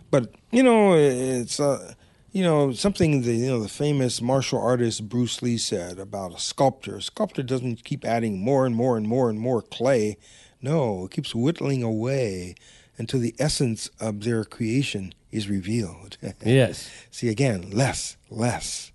But 0.09 0.33
you 0.51 0.63
know, 0.63 0.93
it's 0.95 1.59
uh, 1.59 1.93
you 2.31 2.43
know 2.43 2.71
something 2.71 3.23
the 3.23 3.33
you 3.33 3.47
know 3.47 3.59
the 3.59 3.69
famous 3.69 4.21
martial 4.21 4.61
artist 4.61 5.09
Bruce 5.09 5.41
Lee 5.41 5.57
said 5.57 5.99
about 5.99 6.35
a 6.35 6.39
sculptor. 6.39 6.97
A 6.97 7.01
sculptor 7.01 7.43
doesn't 7.43 7.83
keep 7.83 8.05
adding 8.05 8.39
more 8.39 8.65
and 8.65 8.75
more 8.75 8.95
and 8.95 9.07
more 9.07 9.29
and 9.29 9.39
more 9.39 9.61
clay. 9.61 10.17
No, 10.61 11.05
it 11.05 11.11
keeps 11.11 11.35
whittling 11.35 11.83
away 11.83 12.55
until 12.97 13.19
the 13.19 13.35
essence 13.37 13.89
of 13.99 14.23
their 14.23 14.43
creation 14.43 15.13
is 15.31 15.49
revealed. 15.49 16.17
Yes. 16.43 16.89
See 17.11 17.29
again, 17.29 17.71
less, 17.71 18.17
less, 18.29 18.91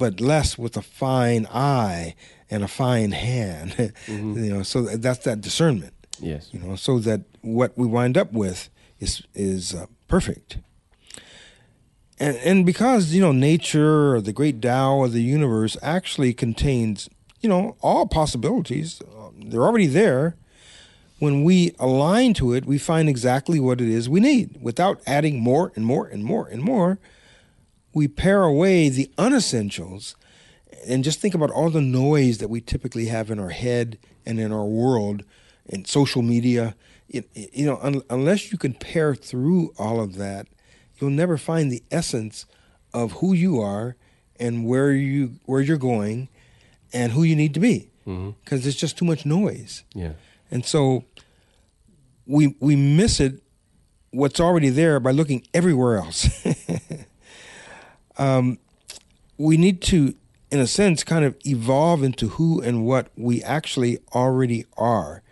but 0.00 0.18
less 0.18 0.56
with 0.56 0.78
a 0.78 0.82
fine 0.82 1.46
eye 1.52 2.14
and 2.50 2.64
a 2.64 2.68
fine 2.68 3.12
hand. 3.12 3.92
you 4.08 4.52
know, 4.54 4.62
so 4.62 4.82
that's 4.82 5.20
that 5.20 5.42
discernment. 5.42 5.92
Yes. 6.18 6.48
You 6.52 6.58
know, 6.58 6.74
so 6.74 6.98
that 7.00 7.20
what 7.42 7.76
we 7.76 7.86
wind 7.86 8.16
up 8.16 8.32
with 8.32 8.70
is 8.98 9.22
is 9.34 9.74
uh, 9.74 9.86
perfect. 10.08 10.58
And 12.18 12.36
and 12.38 12.66
because 12.66 13.12
you 13.12 13.20
know 13.20 13.32
nature 13.32 14.14
or 14.14 14.20
the 14.22 14.32
great 14.32 14.60
Tao 14.60 15.04
of 15.04 15.12
the 15.12 15.22
universe 15.22 15.76
actually 15.82 16.32
contains 16.32 17.10
you 17.40 17.48
know 17.48 17.76
all 17.82 18.06
possibilities, 18.06 19.02
um, 19.14 19.50
they're 19.50 19.66
already 19.66 19.86
there. 19.86 20.36
When 21.18 21.44
we 21.44 21.74
align 21.78 22.32
to 22.34 22.54
it, 22.54 22.64
we 22.64 22.78
find 22.78 23.06
exactly 23.06 23.60
what 23.60 23.82
it 23.82 23.88
is 23.88 24.08
we 24.08 24.20
need 24.20 24.56
without 24.62 25.02
adding 25.06 25.38
more 25.40 25.70
and 25.76 25.84
more 25.84 26.06
and 26.06 26.24
more 26.24 26.48
and 26.48 26.62
more. 26.62 26.98
We 27.92 28.08
pare 28.08 28.42
away 28.42 28.88
the 28.88 29.10
unessentials 29.18 30.14
and 30.86 31.04
just 31.04 31.20
think 31.20 31.34
about 31.34 31.50
all 31.50 31.70
the 31.70 31.80
noise 31.80 32.38
that 32.38 32.48
we 32.48 32.60
typically 32.60 33.06
have 33.06 33.30
in 33.30 33.38
our 33.38 33.50
head 33.50 33.98
and 34.24 34.38
in 34.38 34.52
our 34.52 34.64
world 34.64 35.24
and 35.68 35.86
social 35.86 36.22
media. 36.22 36.74
It, 37.08 37.28
it- 37.34 37.50
you 37.52 37.66
know, 37.66 37.78
un, 37.82 38.02
unless 38.08 38.52
you 38.52 38.58
can 38.58 38.74
pare 38.74 39.14
through 39.14 39.72
all 39.78 40.00
of 40.00 40.16
that, 40.16 40.46
you'll 40.98 41.10
never 41.10 41.36
find 41.36 41.70
the 41.70 41.82
essence 41.90 42.46
of 42.94 43.12
who 43.12 43.32
you 43.32 43.60
are 43.60 43.96
and 44.38 44.64
where 44.66 44.92
you 44.92 45.32
where 45.46 45.60
you're 45.60 45.76
going 45.76 46.28
and 46.92 47.12
who 47.12 47.22
you 47.22 47.36
need 47.36 47.54
to 47.54 47.60
be 47.60 47.90
mm-hmm. 48.06 48.30
because 48.44 48.62
there's 48.62 48.76
just 48.76 48.96
too 48.98 49.04
much 49.04 49.26
noise. 49.26 49.84
Yeah. 49.94 50.12
And 50.50 50.64
so 50.64 51.04
we 52.26 52.56
we 52.60 52.74
miss 52.76 53.20
it 53.20 53.42
what's 54.12 54.40
already 54.40 54.68
there 54.70 54.98
by 55.00 55.10
looking 55.10 55.46
everywhere 55.54 55.98
else. 55.98 56.28
um, 58.20 58.58
we 59.38 59.56
need 59.56 59.80
to, 59.80 60.14
in 60.50 60.60
a 60.60 60.66
sense, 60.66 61.02
kind 61.02 61.24
of 61.24 61.34
evolve 61.46 62.02
into 62.04 62.28
who 62.28 62.60
and 62.60 62.84
what 62.84 63.08
we 63.16 63.42
actually 63.42 63.98
already 64.14 64.66
are. 64.76 65.22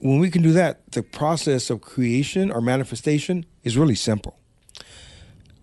When 0.00 0.18
we 0.18 0.30
can 0.30 0.42
do 0.42 0.52
that, 0.52 0.90
the 0.92 1.04
process 1.04 1.70
of 1.70 1.80
creation 1.80 2.50
or 2.50 2.60
manifestation 2.60 3.46
is 3.62 3.78
really 3.78 3.94
simple. 3.94 4.36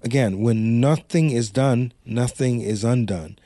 Again, 0.02 0.40
when 0.40 0.80
nothing 0.80 1.32
is 1.32 1.52
done, 1.52 1.92
nothing 2.06 2.62
is 2.62 2.86
undone. 2.86 3.38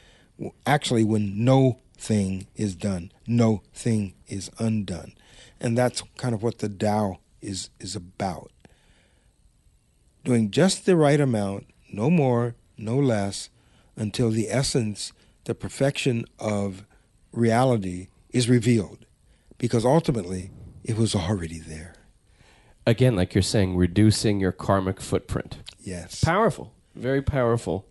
Actually, 0.67 1.03
when 1.03 1.43
no 1.43 1.79
thing 1.97 2.45
is 2.55 2.75
done, 2.75 3.11
no 3.25 3.63
thing 3.73 4.13
is 4.28 4.51
undone. 4.59 5.13
And 5.59 5.76
that's 5.76 6.03
kind 6.17 6.36
of 6.36 6.43
what 6.43 6.59
the 6.59 6.69
Tao 6.69 7.17
is, 7.41 7.71
is 7.80 7.95
about. 7.95 8.51
Doing 10.23 10.51
just 10.51 10.86
the 10.86 10.95
right 10.95 11.19
amount, 11.19 11.65
no 11.91 12.11
more, 12.11 12.55
no 12.78 12.97
less, 12.97 13.49
until 13.95 14.30
the 14.30 14.49
essence, 14.49 15.13
the 15.45 15.55
perfection 15.55 16.26
of 16.39 16.86
reality 17.32 18.07
is 18.32 18.49
revealed. 18.49 19.05
Because 19.57 19.86
ultimately, 19.86 20.51
it 20.84 20.97
was 20.97 21.15
already 21.15 21.59
there. 21.59 21.95
Again, 22.86 23.15
like 23.15 23.34
you're 23.34 23.41
saying, 23.41 23.76
reducing 23.78 24.39
your 24.39 24.51
karmic 24.51 24.99
footprint. 25.01 25.57
Yes. 25.80 26.23
Powerful. 26.23 26.73
Very 26.95 27.21
powerful. 27.21 27.88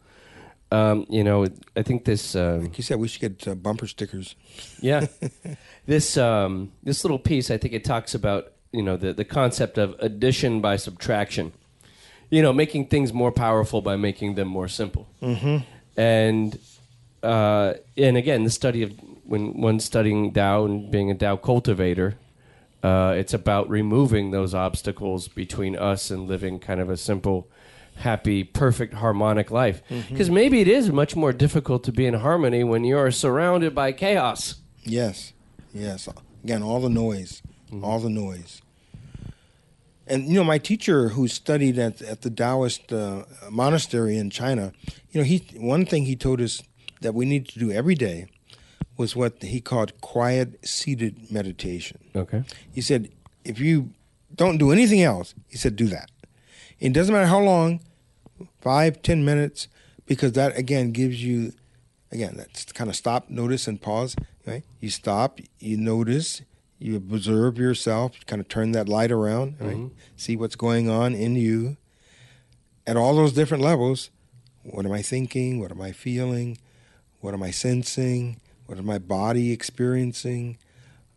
Um, 0.70 1.06
you 1.08 1.22
know, 1.24 1.46
I 1.76 1.82
think 1.82 2.04
this. 2.04 2.34
Um, 2.34 2.62
Like 2.62 2.78
you 2.78 2.82
said, 2.84 2.98
we 2.98 3.08
should 3.08 3.20
get 3.20 3.48
uh, 3.48 3.54
bumper 3.54 3.86
stickers. 3.86 4.34
yeah, 4.80 5.06
this 5.86 6.16
um, 6.16 6.72
this 6.82 7.04
little 7.04 7.18
piece. 7.18 7.50
I 7.50 7.58
think 7.58 7.74
it 7.74 7.84
talks 7.84 8.14
about 8.14 8.52
you 8.72 8.82
know 8.82 8.96
the 8.96 9.12
the 9.12 9.24
concept 9.24 9.78
of 9.78 9.94
addition 10.00 10.60
by 10.60 10.76
subtraction. 10.76 11.52
You 12.30 12.42
know, 12.42 12.52
making 12.52 12.88
things 12.88 13.12
more 13.12 13.32
powerful 13.32 13.80
by 13.80 13.96
making 13.96 14.34
them 14.34 14.48
more 14.48 14.68
simple. 14.68 15.06
Mm-hmm. 15.22 15.58
And 15.96 16.58
uh, 17.22 17.74
and 17.96 18.16
again, 18.16 18.44
the 18.44 18.50
study 18.50 18.82
of 18.82 18.92
when 19.24 19.60
one's 19.60 19.84
studying 19.84 20.32
Tao 20.32 20.64
and 20.64 20.90
being 20.90 21.10
a 21.10 21.14
Tao 21.14 21.36
cultivator, 21.36 22.16
uh, 22.82 23.14
it's 23.16 23.32
about 23.32 23.68
removing 23.68 24.30
those 24.30 24.54
obstacles 24.54 25.28
between 25.28 25.74
us 25.76 26.10
and 26.10 26.28
living 26.28 26.58
kind 26.58 26.80
of 26.80 26.90
a 26.90 26.96
simple, 26.96 27.48
happy, 27.96 28.44
perfect, 28.44 28.94
harmonic 28.94 29.50
life. 29.50 29.82
Because 30.10 30.30
maybe 30.30 30.60
it 30.60 30.68
is 30.68 30.90
much 30.90 31.16
more 31.16 31.32
difficult 31.32 31.82
to 31.84 31.92
be 31.92 32.04
in 32.04 32.14
harmony 32.14 32.62
when 32.62 32.84
you 32.84 32.98
are 32.98 33.10
surrounded 33.10 33.74
by 33.74 33.92
chaos. 33.92 34.56
Yes, 34.82 35.32
yes. 35.72 36.08
Again, 36.42 36.62
all 36.62 36.80
the 36.80 36.90
noise, 36.90 37.40
all 37.82 37.98
the 37.98 38.10
noise. 38.10 38.60
And 40.06 40.26
you 40.28 40.34
know, 40.34 40.44
my 40.44 40.58
teacher 40.58 41.10
who 41.10 41.28
studied 41.28 41.78
at 41.78 42.02
at 42.02 42.22
the 42.22 42.30
Taoist 42.30 42.92
uh, 42.92 43.24
monastery 43.50 44.16
in 44.18 44.30
China, 44.30 44.72
you 45.10 45.20
know, 45.20 45.24
he 45.24 45.38
one 45.56 45.86
thing 45.86 46.04
he 46.04 46.16
told 46.16 46.40
us 46.40 46.62
that 47.00 47.14
we 47.14 47.24
need 47.24 47.48
to 47.48 47.58
do 47.58 47.70
every 47.70 47.94
day 47.94 48.26
was 48.96 49.16
what 49.16 49.42
he 49.42 49.60
called 49.60 50.00
quiet 50.00 50.66
seated 50.66 51.30
meditation. 51.30 51.98
Okay. 52.14 52.44
He 52.72 52.80
said, 52.80 53.10
if 53.44 53.58
you 53.58 53.90
don't 54.34 54.58
do 54.58 54.70
anything 54.70 55.02
else, 55.02 55.34
he 55.48 55.56
said, 55.56 55.76
do 55.76 55.86
that. 55.88 56.10
It 56.78 56.92
doesn't 56.92 57.12
matter 57.12 57.26
how 57.26 57.40
long, 57.40 57.80
five, 58.60 59.02
ten 59.02 59.24
minutes, 59.24 59.68
because 60.06 60.32
that 60.32 60.56
again 60.56 60.92
gives 60.92 61.24
you, 61.24 61.52
again, 62.12 62.34
that's 62.36 62.70
kind 62.72 62.88
of 62.88 62.96
stop, 62.96 63.30
notice, 63.30 63.66
and 63.66 63.80
pause. 63.80 64.16
Right? 64.46 64.62
You 64.80 64.90
stop, 64.90 65.40
you 65.58 65.76
notice, 65.76 66.42
you 66.78 66.96
observe 66.96 67.58
yourself, 67.58 68.14
kind 68.26 68.40
of 68.40 68.48
turn 68.48 68.72
that 68.72 68.88
light 68.88 69.12
around, 69.12 69.56
right? 69.60 69.76
Mm-hmm. 69.76 69.94
See 70.16 70.36
what's 70.36 70.56
going 70.56 70.88
on 70.88 71.14
in 71.14 71.36
you 71.36 71.76
at 72.86 72.96
all 72.96 73.14
those 73.14 73.32
different 73.32 73.62
levels. 73.62 74.10
What 74.62 74.84
am 74.84 74.92
I 74.92 75.02
thinking? 75.02 75.60
What 75.60 75.70
am 75.70 75.80
I 75.80 75.92
feeling? 75.92 76.58
What 77.20 77.34
am 77.34 77.42
I 77.42 77.50
sensing? 77.50 78.40
What 78.66 78.78
is 78.78 78.84
my 78.84 78.98
body 78.98 79.52
experiencing? 79.52 80.58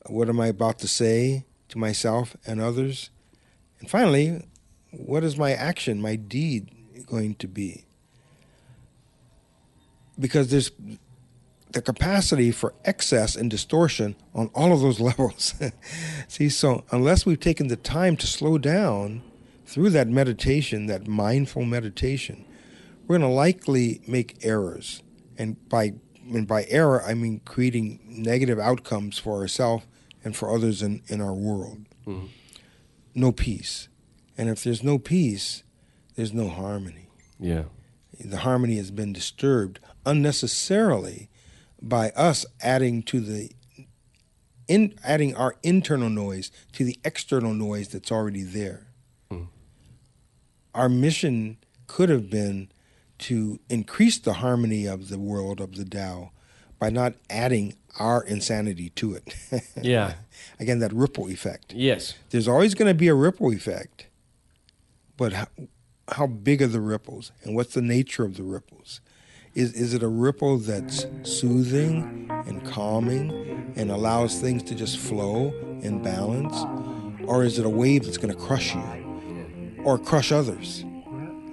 What 0.05 0.29
am 0.29 0.39
I 0.39 0.47
about 0.47 0.79
to 0.79 0.87
say 0.87 1.45
to 1.69 1.77
myself 1.77 2.35
and 2.45 2.61
others? 2.61 3.09
And 3.79 3.89
finally, 3.89 4.47
what 4.91 5.23
is 5.23 5.37
my 5.37 5.51
action, 5.53 6.01
my 6.01 6.15
deed 6.15 6.71
going 7.05 7.35
to 7.35 7.47
be? 7.47 7.85
Because 10.19 10.49
there's 10.49 10.71
the 11.77 11.81
capacity 11.83 12.51
for 12.51 12.73
excess 12.85 13.35
and 13.35 13.51
distortion 13.51 14.15
on 14.33 14.49
all 14.55 14.73
of 14.73 14.81
those 14.81 14.99
levels. 15.09 15.53
See, 16.27 16.49
so 16.49 16.83
unless 16.91 17.25
we've 17.25 17.39
taken 17.39 17.67
the 17.67 17.75
time 17.75 18.17
to 18.17 18.25
slow 18.25 18.57
down 18.57 19.21
through 19.65 19.91
that 19.91 20.07
meditation, 20.07 20.87
that 20.87 21.07
mindful 21.07 21.65
meditation, 21.65 22.45
we're 23.05 23.19
going 23.19 23.29
to 23.29 23.35
likely 23.35 24.01
make 24.07 24.39
errors. 24.41 25.03
And 25.37 25.69
by 25.69 25.93
and 26.33 26.47
by 26.47 26.65
error, 26.67 27.01
I 27.03 27.13
mean 27.13 27.41
creating 27.45 27.99
negative 28.05 28.59
outcomes 28.59 29.19
for 29.19 29.39
ourselves 29.39 29.85
and 30.23 30.35
for 30.35 30.53
others 30.53 30.81
in, 30.81 31.03
in 31.07 31.21
our 31.21 31.33
world. 31.33 31.85
Mm-hmm. 32.07 32.25
No 33.13 33.31
peace. 33.31 33.87
And 34.37 34.49
if 34.49 34.63
there's 34.63 34.83
no 34.83 34.97
peace, 34.97 35.63
there's 36.15 36.33
no 36.33 36.49
harmony. 36.49 37.07
Yeah. 37.39 37.65
The 38.19 38.37
harmony 38.37 38.77
has 38.77 38.89
been 38.89 39.13
disturbed 39.13 39.79
unnecessarily 40.05 41.29
by 41.81 42.09
us 42.11 42.45
adding 42.61 43.03
to 43.03 43.19
the 43.19 43.51
in 44.67 44.93
adding 45.03 45.33
our 45.35 45.55
internal 45.63 46.09
noise 46.09 46.51
to 46.73 46.83
the 46.83 46.99
external 47.05 47.53
noise 47.53 47.87
that's 47.87 48.11
already 48.11 48.43
there. 48.43 48.87
Hmm. 49.31 49.43
Our 50.73 50.89
mission 50.89 51.57
could 51.87 52.09
have 52.09 52.29
been 52.29 52.69
to 53.19 53.59
increase 53.69 54.17
the 54.17 54.33
harmony 54.33 54.85
of 54.85 55.09
the 55.09 55.17
world 55.17 55.61
of 55.61 55.75
the 55.75 55.85
Tao 55.85 56.31
by 56.79 56.89
not 56.89 57.13
adding 57.29 57.75
our 57.97 58.23
insanity 58.23 58.89
to 58.91 59.13
it. 59.15 59.33
Yeah. 59.81 60.15
Again, 60.59 60.79
that 60.79 60.91
ripple 60.91 61.29
effect. 61.29 61.73
Yes. 61.73 62.15
There's 62.31 62.47
always 62.47 62.73
going 62.73 62.89
to 62.89 62.93
be 62.93 63.07
a 63.07 63.13
ripple 63.13 63.51
effect, 63.51 64.07
but 65.15 65.33
how, 65.33 65.47
how 66.09 66.27
big 66.27 66.61
are 66.61 66.67
the 66.67 66.81
ripples, 66.81 67.31
and 67.43 67.55
what's 67.55 67.73
the 67.73 67.81
nature 67.81 68.25
of 68.25 68.37
the 68.37 68.43
ripples? 68.43 69.01
Is 69.57 69.73
is 69.73 69.95
it 69.95 70.03
a 70.03 70.07
ripple 70.07 70.59
that's 70.59 71.07
soothing 71.23 72.29
and 72.45 72.63
calming 72.63 73.73
and 73.75 73.89
allows 73.89 74.39
things 74.39 74.61
to 74.61 74.75
just 74.75 74.99
flow 74.99 75.51
in 75.81 76.03
balance, 76.03 76.55
or 77.25 77.43
is 77.43 77.57
it 77.57 77.65
a 77.65 77.69
wave 77.69 78.05
that's 78.05 78.19
going 78.19 78.31
to 78.31 78.39
crush 78.39 78.75
you 78.75 79.81
or 79.83 79.97
crush 79.97 80.31
others? 80.31 80.85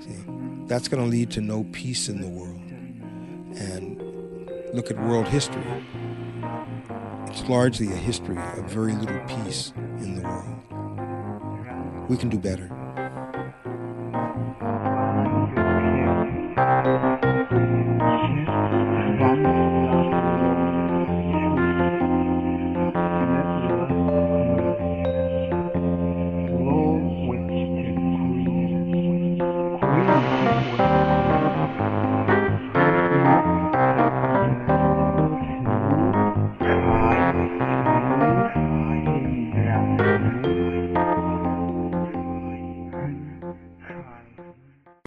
See, 0.00 0.22
that's 0.66 0.86
going 0.86 1.02
to 1.02 1.08
lead 1.08 1.30
to 1.30 1.40
no 1.40 1.64
peace 1.72 2.10
in 2.10 2.20
the 2.20 2.28
world. 2.28 2.60
And 3.56 3.98
look 4.74 4.90
at 4.90 5.00
world 5.02 5.26
history. 5.26 5.64
It's 7.28 7.48
largely 7.48 7.86
a 7.86 7.96
history 7.96 8.36
of 8.36 8.66
very 8.66 8.92
little 8.92 9.20
peace 9.20 9.72
in 9.96 10.16
the 10.16 10.28
world. 10.28 12.10
We 12.10 12.18
can 12.18 12.28
do 12.28 12.36
better. 12.36 12.73